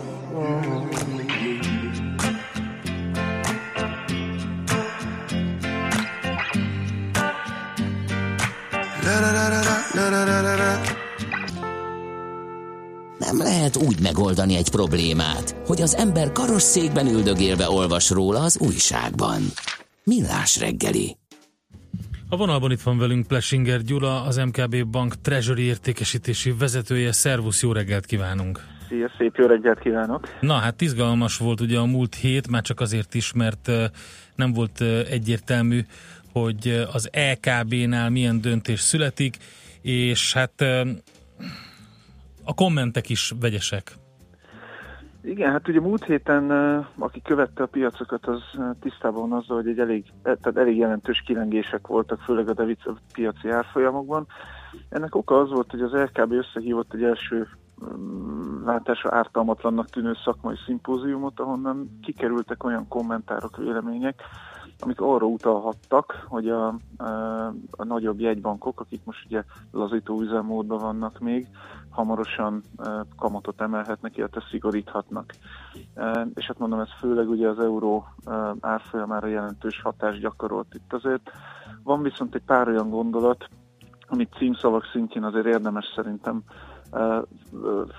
[13.81, 19.41] Úgy megoldani egy problémát, hogy az ember karosszékben üldögélve olvas róla az újságban.
[20.03, 21.17] Millás reggeli.
[22.29, 27.11] A vonalban itt van velünk Plesinger Gyula, az MKB Bank Treasury értékesítési vezetője.
[27.11, 28.59] Szervusz, jó reggelt kívánunk!
[28.87, 30.37] Szia, szép jó reggelt kívánok!
[30.39, 33.71] Na hát izgalmas volt ugye a múlt hét, már csak azért is, mert
[34.35, 35.81] nem volt egyértelmű,
[36.31, 39.37] hogy az LKB-nál milyen döntés születik,
[39.81, 40.65] és hát
[42.43, 43.95] a kommentek is vegyesek.
[45.23, 46.51] Igen, hát ugye múlt héten,
[46.97, 48.41] aki követte a piacokat, az
[48.79, 53.49] tisztában azzal, hogy egy elég, eh, tehát elég jelentős kilengések voltak, főleg a devica piaci
[53.49, 54.27] árfolyamokban.
[54.89, 57.47] Ennek oka az volt, hogy az LKB összehívott egy első
[57.97, 64.21] mm, látásra ártalmatlannak tűnő szakmai szimpóziumot, ahonnan kikerültek olyan kommentárok, vélemények,
[64.79, 67.07] amik arra utalhattak, hogy a, a,
[67.71, 71.47] a nagyobb jegybankok, akik most ugye lazító üzemmódban vannak még,
[71.91, 72.63] hamarosan
[73.17, 75.33] kamatot emelhetnek, illetve szigoríthatnak.
[76.33, 78.07] És hát mondom, ez főleg ugye az euró
[78.59, 81.31] árfolyamára jelentős hatást gyakorolt itt azért.
[81.83, 83.47] Van viszont egy pár olyan gondolat,
[84.07, 86.43] amit címszavak szintjén azért érdemes szerintem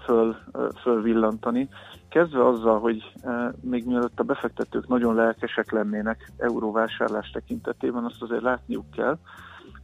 [0.05, 0.37] föl,
[0.83, 1.69] fölvillantani.
[2.09, 3.13] Kezdve azzal, hogy
[3.61, 9.19] még mielőtt a befektetők nagyon lelkesek lennének euróvásárlás tekintetében, azt azért látniuk kell,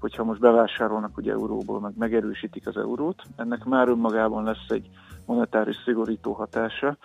[0.00, 4.90] hogyha most bevásárolnak ugye euróból, meg megerősítik az eurót, ennek már önmagában lesz egy
[5.26, 6.96] monetáris szigorító hatása,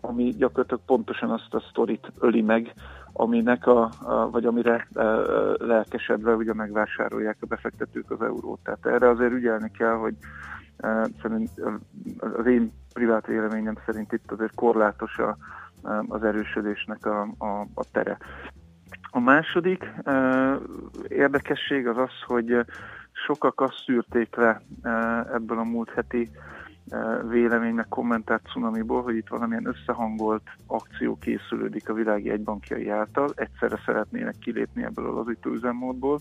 [0.00, 2.74] ami gyakorlatilag pontosan azt a sztorit öli meg,
[3.12, 5.02] aminek a, a vagy amire e,
[5.58, 8.58] lelkesedve ugye megvásárolják a befektetők az eurót.
[8.62, 10.14] Tehát erre azért ügyelni kell, hogy
[10.76, 11.50] e, szerint
[12.18, 15.36] az én privát véleményem szerint itt azért korlátos a,
[16.08, 18.18] az erősödésnek a, a, a tere.
[19.16, 19.92] A második
[21.08, 22.64] érdekesség az az, hogy
[23.12, 24.60] sokak azt szűrték le
[25.32, 26.30] ebből a múlt heti
[27.28, 34.38] véleménynek kommentárt Cunamiból, hogy itt valamilyen összehangolt akció készülődik a világi egybankjai által, egyszerre szeretnének
[34.38, 36.20] kilépni ebből a lazító üzemmódból.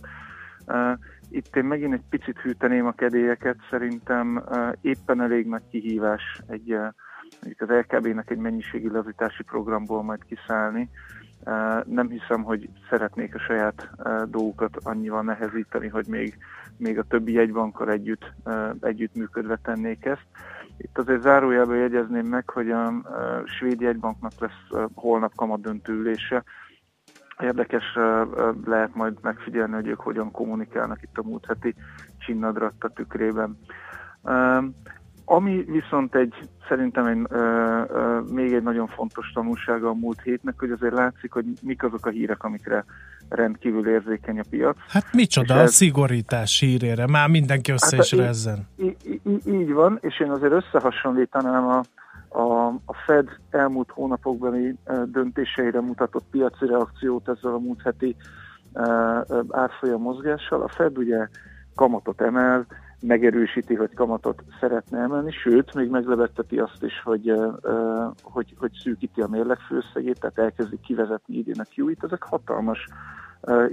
[1.30, 4.44] Itt én megint egy picit hűteném a kedélyeket, szerintem
[4.82, 6.72] éppen elég nagy kihívás egy,
[7.58, 10.90] az LKB-nek egy mennyiségi lazítási programból majd kiszállni.
[11.86, 13.90] Nem hiszem, hogy szeretnék a saját
[14.30, 16.38] dolgukat annyival nehezíteni, hogy még,
[16.78, 18.34] még a többi jegybankkal együtt,
[18.80, 20.28] együtt működve tennék ezt.
[20.78, 22.94] Itt azért zárójelben jegyezném meg, hogy a,
[23.46, 26.44] svéd jegybanknak lesz holnap kamat döntő ülése.
[27.40, 27.84] Érdekes
[28.66, 31.76] lehet majd megfigyelni, hogy ők hogyan kommunikálnak itt a múlt heti
[32.18, 33.60] csinnadratta tükrében.
[35.26, 36.34] Ami viszont egy,
[36.68, 37.38] szerintem egy, ö,
[37.90, 42.06] ö, még egy nagyon fontos tanulsága a múlt hétnek, hogy azért látszik, hogy mik azok
[42.06, 42.86] a hírek, amikre
[43.30, 44.78] rendkívül érzékeny a piac.
[44.88, 48.68] Hát micsoda ez, a szigorítás hírére, már mindenki össze hát, is rezzen.
[48.78, 51.82] Így, így, így van, és én azért összehasonlítanám a,
[52.40, 54.76] a, a Fed elmúlt hónapokbeli
[55.06, 58.16] döntéseire mutatott piaci reakciót ezzel a múlt heti
[59.50, 60.62] árfolyam mozgással.
[60.62, 61.28] A Fed ugye
[61.76, 62.66] kamatot emel,
[63.08, 67.34] megerősíti, hogy kamatot szeretne emelni, sőt, még meglevetteti azt is, hogy,
[68.22, 72.04] hogy, hogy szűkíti a mérleg főszegét, tehát elkezdi kivezetni idén a QE-t.
[72.04, 72.88] Ezek hatalmas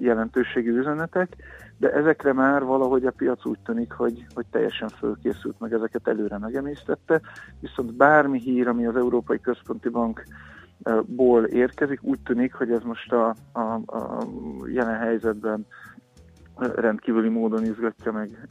[0.01, 1.37] jelentőségű üzenetek,
[1.77, 6.39] de ezekre már valahogy a piac úgy tűnik, hogy, hogy teljesen fölkészült, meg ezeket előre
[6.39, 7.21] megemésztette,
[7.61, 10.23] viszont bármi hír, ami az Európai Központi Bank
[11.05, 14.27] ból érkezik, úgy tűnik, hogy ez most a, a, a
[14.67, 15.67] jelen helyzetben
[16.75, 18.49] rendkívüli módon izgatja meg,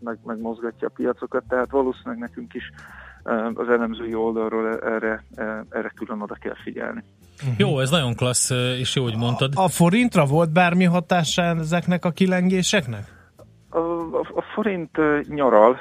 [0.00, 2.70] meg, meg mozgatja a piacokat, tehát valószínűleg nekünk is
[3.54, 5.24] az elemzői oldalról erre,
[5.70, 7.04] erre külön oda kell figyelni.
[7.42, 7.58] Uh-huh.
[7.58, 9.52] Jó, ez nagyon klassz, és jó, hogy mondtad.
[9.54, 13.18] A, a forintra volt bármi hatása ezeknek a kilengéseknek?
[13.68, 14.98] A, a, a forint
[15.28, 15.78] nyaral,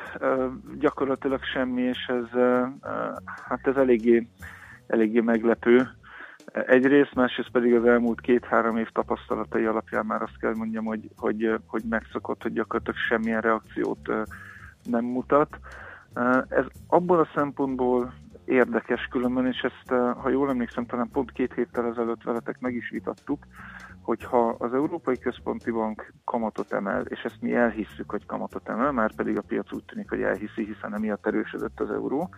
[0.80, 2.40] gyakorlatilag semmi, és ez,
[3.48, 4.27] hát ez eléggé,
[4.88, 5.90] eléggé meglepő.
[6.51, 11.59] Egyrészt, másrészt pedig az elmúlt két-három év tapasztalatai alapján már azt kell mondjam, hogy, hogy,
[11.65, 14.09] hogy megszokott, hogy gyakorlatilag semmilyen reakciót
[14.84, 15.59] nem mutat.
[16.49, 18.13] Ez abból a szempontból
[18.45, 22.89] érdekes különben, és ezt, ha jól emlékszem, talán pont két héttel ezelőtt veletek meg is
[22.89, 23.45] vitattuk,
[24.01, 29.15] hogyha az Európai Központi Bank kamatot emel, és ezt mi elhisszük, hogy kamatot emel, már
[29.15, 32.30] pedig a piac úgy tűnik, hogy elhiszi, hiszen emiatt erősödött az euró,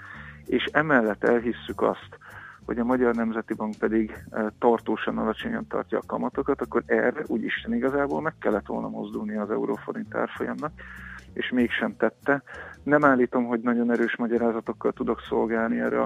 [0.45, 2.17] és emellett elhisszük azt,
[2.65, 7.43] hogy a Magyar Nemzeti Bank pedig eh, tartósan alacsonyan tartja a kamatokat, akkor erre úgy
[7.43, 10.71] Isten igazából meg kellett volna mozdulni az euróforint árfolyamnak,
[11.33, 12.43] és mégsem tette.
[12.83, 16.01] Nem állítom, hogy nagyon erős magyarázatokkal tudok szolgálni erre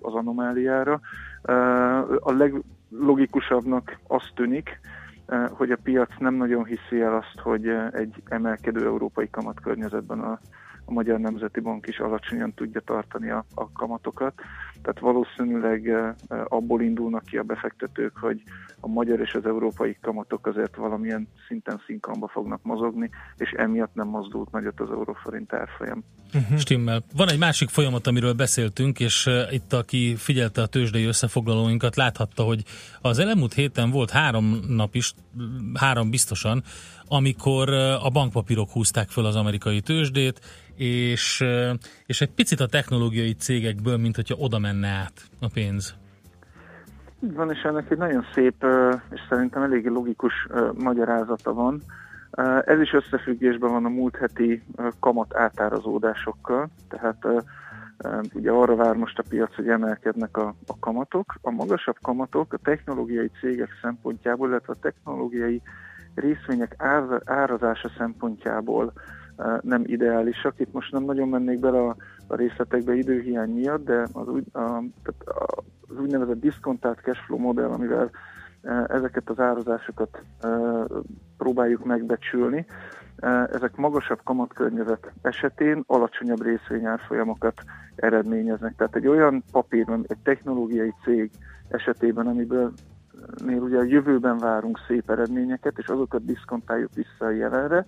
[0.00, 1.00] az anomáliára.
[1.42, 4.80] Eh, a leglogikusabbnak azt tűnik,
[5.26, 10.38] eh, hogy a piac nem nagyon hiszi el azt, hogy egy emelkedő európai kamatkörnyezetben a
[10.84, 14.34] a Magyar Nemzeti Bank is alacsonyan tudja tartani a, a kamatokat.
[14.82, 18.42] Tehát valószínűleg eh, abból indulnak ki a befektetők, hogy
[18.80, 24.08] a magyar és az európai kamatok azért valamilyen szinten szinkronba fognak mozogni, és emiatt nem
[24.08, 26.04] mozdult nagyot az euróforint árfolyam.
[26.34, 26.58] Uh-huh.
[26.58, 27.04] Stimmel.
[27.16, 32.42] Van egy másik folyamat, amiről beszéltünk, és uh, itt aki figyelte a tőzsdei összefoglalóinkat, láthatta,
[32.42, 32.62] hogy
[33.00, 35.14] az elmúlt héten volt három nap is,
[35.74, 36.62] három biztosan,
[37.06, 37.68] amikor
[38.02, 40.40] a bankpapírok húzták föl az amerikai tőzsdét,
[40.76, 41.44] és,
[42.06, 45.94] és egy picit a technológiai cégekből, mint hogyha oda menne át a pénz.
[47.20, 48.66] Így van, és ennek egy nagyon szép
[49.10, 51.82] és szerintem eléggé logikus magyarázata van.
[52.64, 54.62] Ez is összefüggésben van a múlt heti
[55.00, 57.26] kamat átárazódásokkal, tehát
[58.32, 61.34] ugye arra vár most a piac, hogy emelkednek a, a kamatok.
[61.42, 65.62] A magasabb kamatok a technológiai cégek szempontjából, illetve a technológiai
[66.14, 68.92] részvények ár, árazása szempontjából
[69.60, 70.54] nem ideálisak.
[70.60, 71.96] Itt most nem nagyon mennék bele a,
[72.26, 74.60] a részletekbe időhiány miatt, de az, úgy, a,
[75.02, 75.42] tehát
[75.88, 78.10] az úgynevezett diszkontált cashflow modell, amivel
[78.86, 80.22] ezeket az árazásokat
[81.36, 82.66] próbáljuk megbecsülni.
[83.52, 87.62] Ezek magasabb kamatkörnyezet esetén alacsonyabb részvényárfolyamokat
[87.96, 88.74] eredményeznek.
[88.76, 91.30] Tehát egy olyan papír, egy technológiai cég
[91.68, 92.72] esetében, amiből
[93.44, 97.86] még ugye a jövőben várunk szép eredményeket, és azokat diszkontáljuk vissza a jelenre,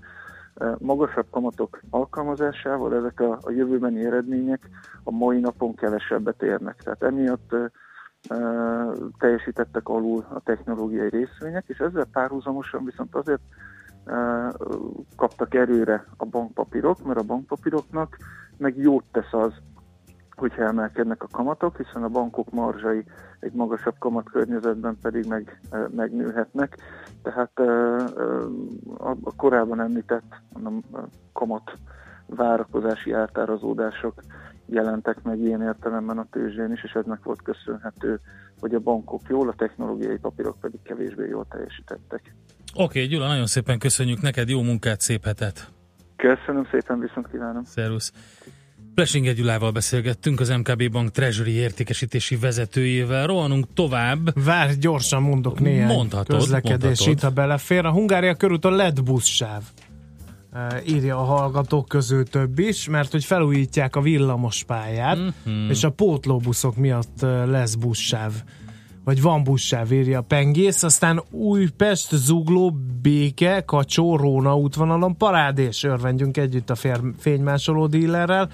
[0.78, 4.68] magasabb kamatok alkalmazásával ezek a, a jövőbeni eredmények
[5.04, 6.82] a mai napon kevesebbet érnek.
[6.82, 7.54] Tehát emiatt
[9.18, 13.42] teljesítettek alul a technológiai részvények, és ezzel párhuzamosan viszont azért
[15.16, 18.16] kaptak erőre a bankpapírok, mert a bankpapíroknak
[18.56, 19.52] meg jót tesz az,
[20.36, 23.04] hogyha emelkednek a kamatok, hiszen a bankok marzsai
[23.40, 25.60] egy magasabb kamatkörnyezetben pedig meg,
[25.94, 26.76] megnőhetnek.
[27.22, 27.58] Tehát
[28.98, 30.82] a korábban említett mondom,
[31.32, 31.72] kamat
[32.26, 34.14] várakozási átárazódások
[34.66, 38.20] jelentek meg ilyen értelemben a tőzsdén is, és eznek volt köszönhető,
[38.60, 42.34] hogy a bankok jól, a technológiai papírok pedig kevésbé jól teljesítettek.
[42.74, 45.70] Oké, okay, Gyula, nagyon szépen köszönjük neked, jó munkát, szép hetet!
[46.16, 47.64] Köszönöm szépen, viszont kívánom!
[47.64, 48.12] Szervusz!
[48.96, 53.26] Plesinger Gyulával beszélgettünk, az MKB Bank Treasury értékesítési vezetőjével.
[53.26, 54.44] Rohanunk tovább.
[54.44, 57.84] Várj, gyorsan mondok néhány mondhatod, közlekedés itt, ha belefér.
[57.84, 59.62] A Hungária körúton LED buszsáv.
[60.52, 65.70] E, írja a hallgatók közül több is, mert hogy felújítják a villamos pályát, mm-hmm.
[65.70, 68.32] és a pótlóbuszok miatt lesz buszsáv.
[69.04, 76.36] Vagy van buszsáv, írja a pengész, aztán Újpest, Zugló, Béke, Kacsó, Róna útvonalon parádés, örvendjünk
[76.36, 78.50] együtt a fér- fénymásoló dílerrel,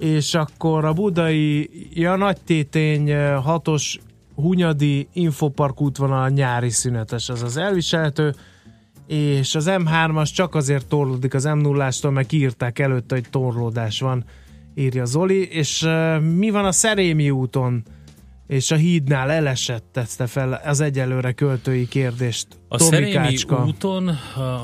[0.00, 3.98] és akkor a budai ja, nagy tétény hatos
[4.34, 8.34] Hunyadi Infopark útvonal nyári szünetes, az az elviselhető,
[9.06, 14.24] és az M3-as csak azért torlódik az m 0 mert írták előtte, hogy torlódás van,
[14.74, 17.82] írja Zoli, és uh, mi van a Szerémi úton?
[18.46, 22.46] és a hídnál elesett tette fel az egyelőre költői kérdést.
[22.68, 23.36] A Szerémi
[23.66, 24.10] úton,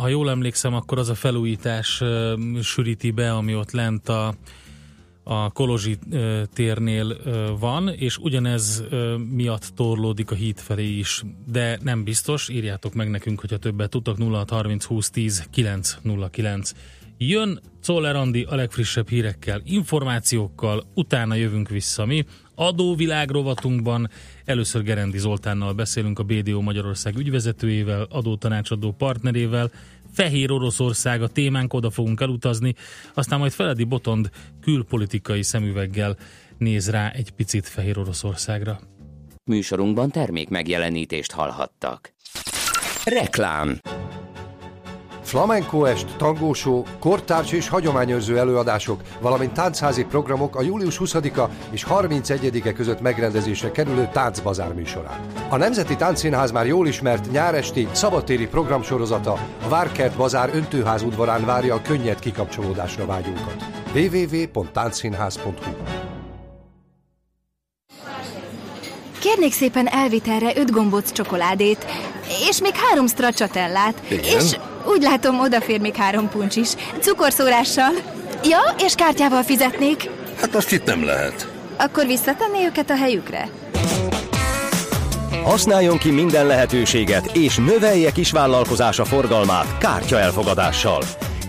[0.01, 4.35] ha jól emlékszem, akkor az a felújítás uh, sűríti be, ami ott lent a
[5.29, 5.99] a Kolozsi
[6.53, 7.17] térnél
[7.59, 8.85] van, és ugyanez
[9.31, 14.19] miatt torlódik a híd felé is, de nem biztos, írjátok meg nekünk, hogyha többet tudtok,
[14.19, 16.73] 0630 20 10 909.
[17.19, 22.25] Jön Czoller Andi a legfrissebb hírekkel, információkkal, utána jövünk vissza mi.
[22.55, 24.11] Adóvilág rovatunkban
[24.45, 29.71] először Gerendi Zoltánnal beszélünk a BDO Magyarország ügyvezetőjével, adótanácsadó partnerével,
[30.17, 32.75] Fehér Oroszország a témánk, oda fogunk elutazni,
[33.15, 34.31] aztán majd Feledi Botond
[34.61, 36.17] külpolitikai szemüveggel
[36.59, 38.81] néz rá egy picit Fehér Oroszországra.
[39.45, 42.13] Műsorunkban termék megjelenítést hallhattak.
[43.05, 43.81] Reklám
[45.27, 52.73] Flamenco est, tangósó, kortárs és hagyományőrző előadások, valamint táncházi programok a július 20-a és 31-e
[52.73, 55.21] között megrendezésre kerülő táncbazár műsorán.
[55.49, 59.33] A Nemzeti Táncszínház már jól ismert nyáresti, szabadtéri programsorozata
[59.65, 63.65] a Várkert Bazár öntőház udvarán várja a könnyed kikapcsolódásra vágyókat.
[63.95, 65.73] www.táncszínház.hu
[69.19, 71.87] Kérnék szépen elvitelre öt gombóc csokoládét,
[72.49, 76.69] és még három stracciatellát, és úgy látom, odafér még három puncs is.
[77.01, 77.93] Cukorszórással.
[78.45, 80.11] Ja, és kártyával fizetnék.
[80.41, 81.49] Hát azt itt nem lehet.
[81.77, 83.49] Akkor visszatenné őket a helyükre?
[85.45, 91.03] Használjon ki minden lehetőséget, és növelje kisvállalkozása forgalmát kártya elfogadással.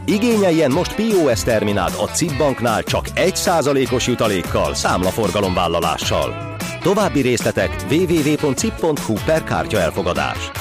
[0.06, 6.56] Igényeljen most POS terminált a CIP banknál csak 1%-os jutalékkal, számlaforgalomvállalással.
[6.82, 10.52] További részletek www.cip.hu per kártya elfogadás.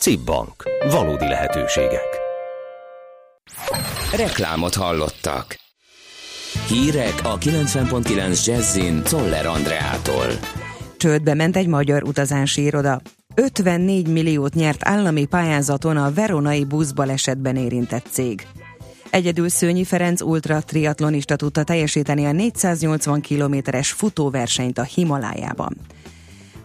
[0.00, 0.62] CIP Bank.
[0.90, 2.18] Valódi lehetőségek.
[4.16, 5.56] Reklámot hallottak.
[6.68, 10.26] Hírek a 90.9 Jazzin Toller Andreától.
[10.96, 13.00] Csődbe ment egy magyar utazási iroda.
[13.34, 18.46] 54 milliót nyert állami pályázaton a veronai buszbalesetben érintett cég.
[19.10, 25.76] Egyedül Szőnyi Ferenc ultra triatlonista tudta teljesíteni a 480 kilométeres futóversenyt a Himalájában.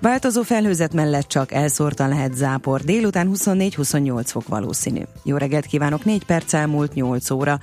[0.04, 5.02] Változó felhőzet mellett csak elszórtan lehet zápor, délután 24-28 fok valószínű.
[5.24, 7.60] Jó reggelt kívánok, 4 perc elmúlt 8 óra.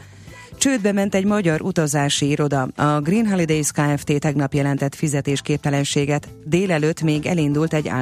[0.59, 2.69] Csődbe ment egy magyar utazási iroda.
[2.77, 4.19] A Green Holidays Kft.
[4.19, 6.29] tegnap jelentett fizetésképtelenséget.
[6.45, 7.99] Délelőtt még elindult egy általános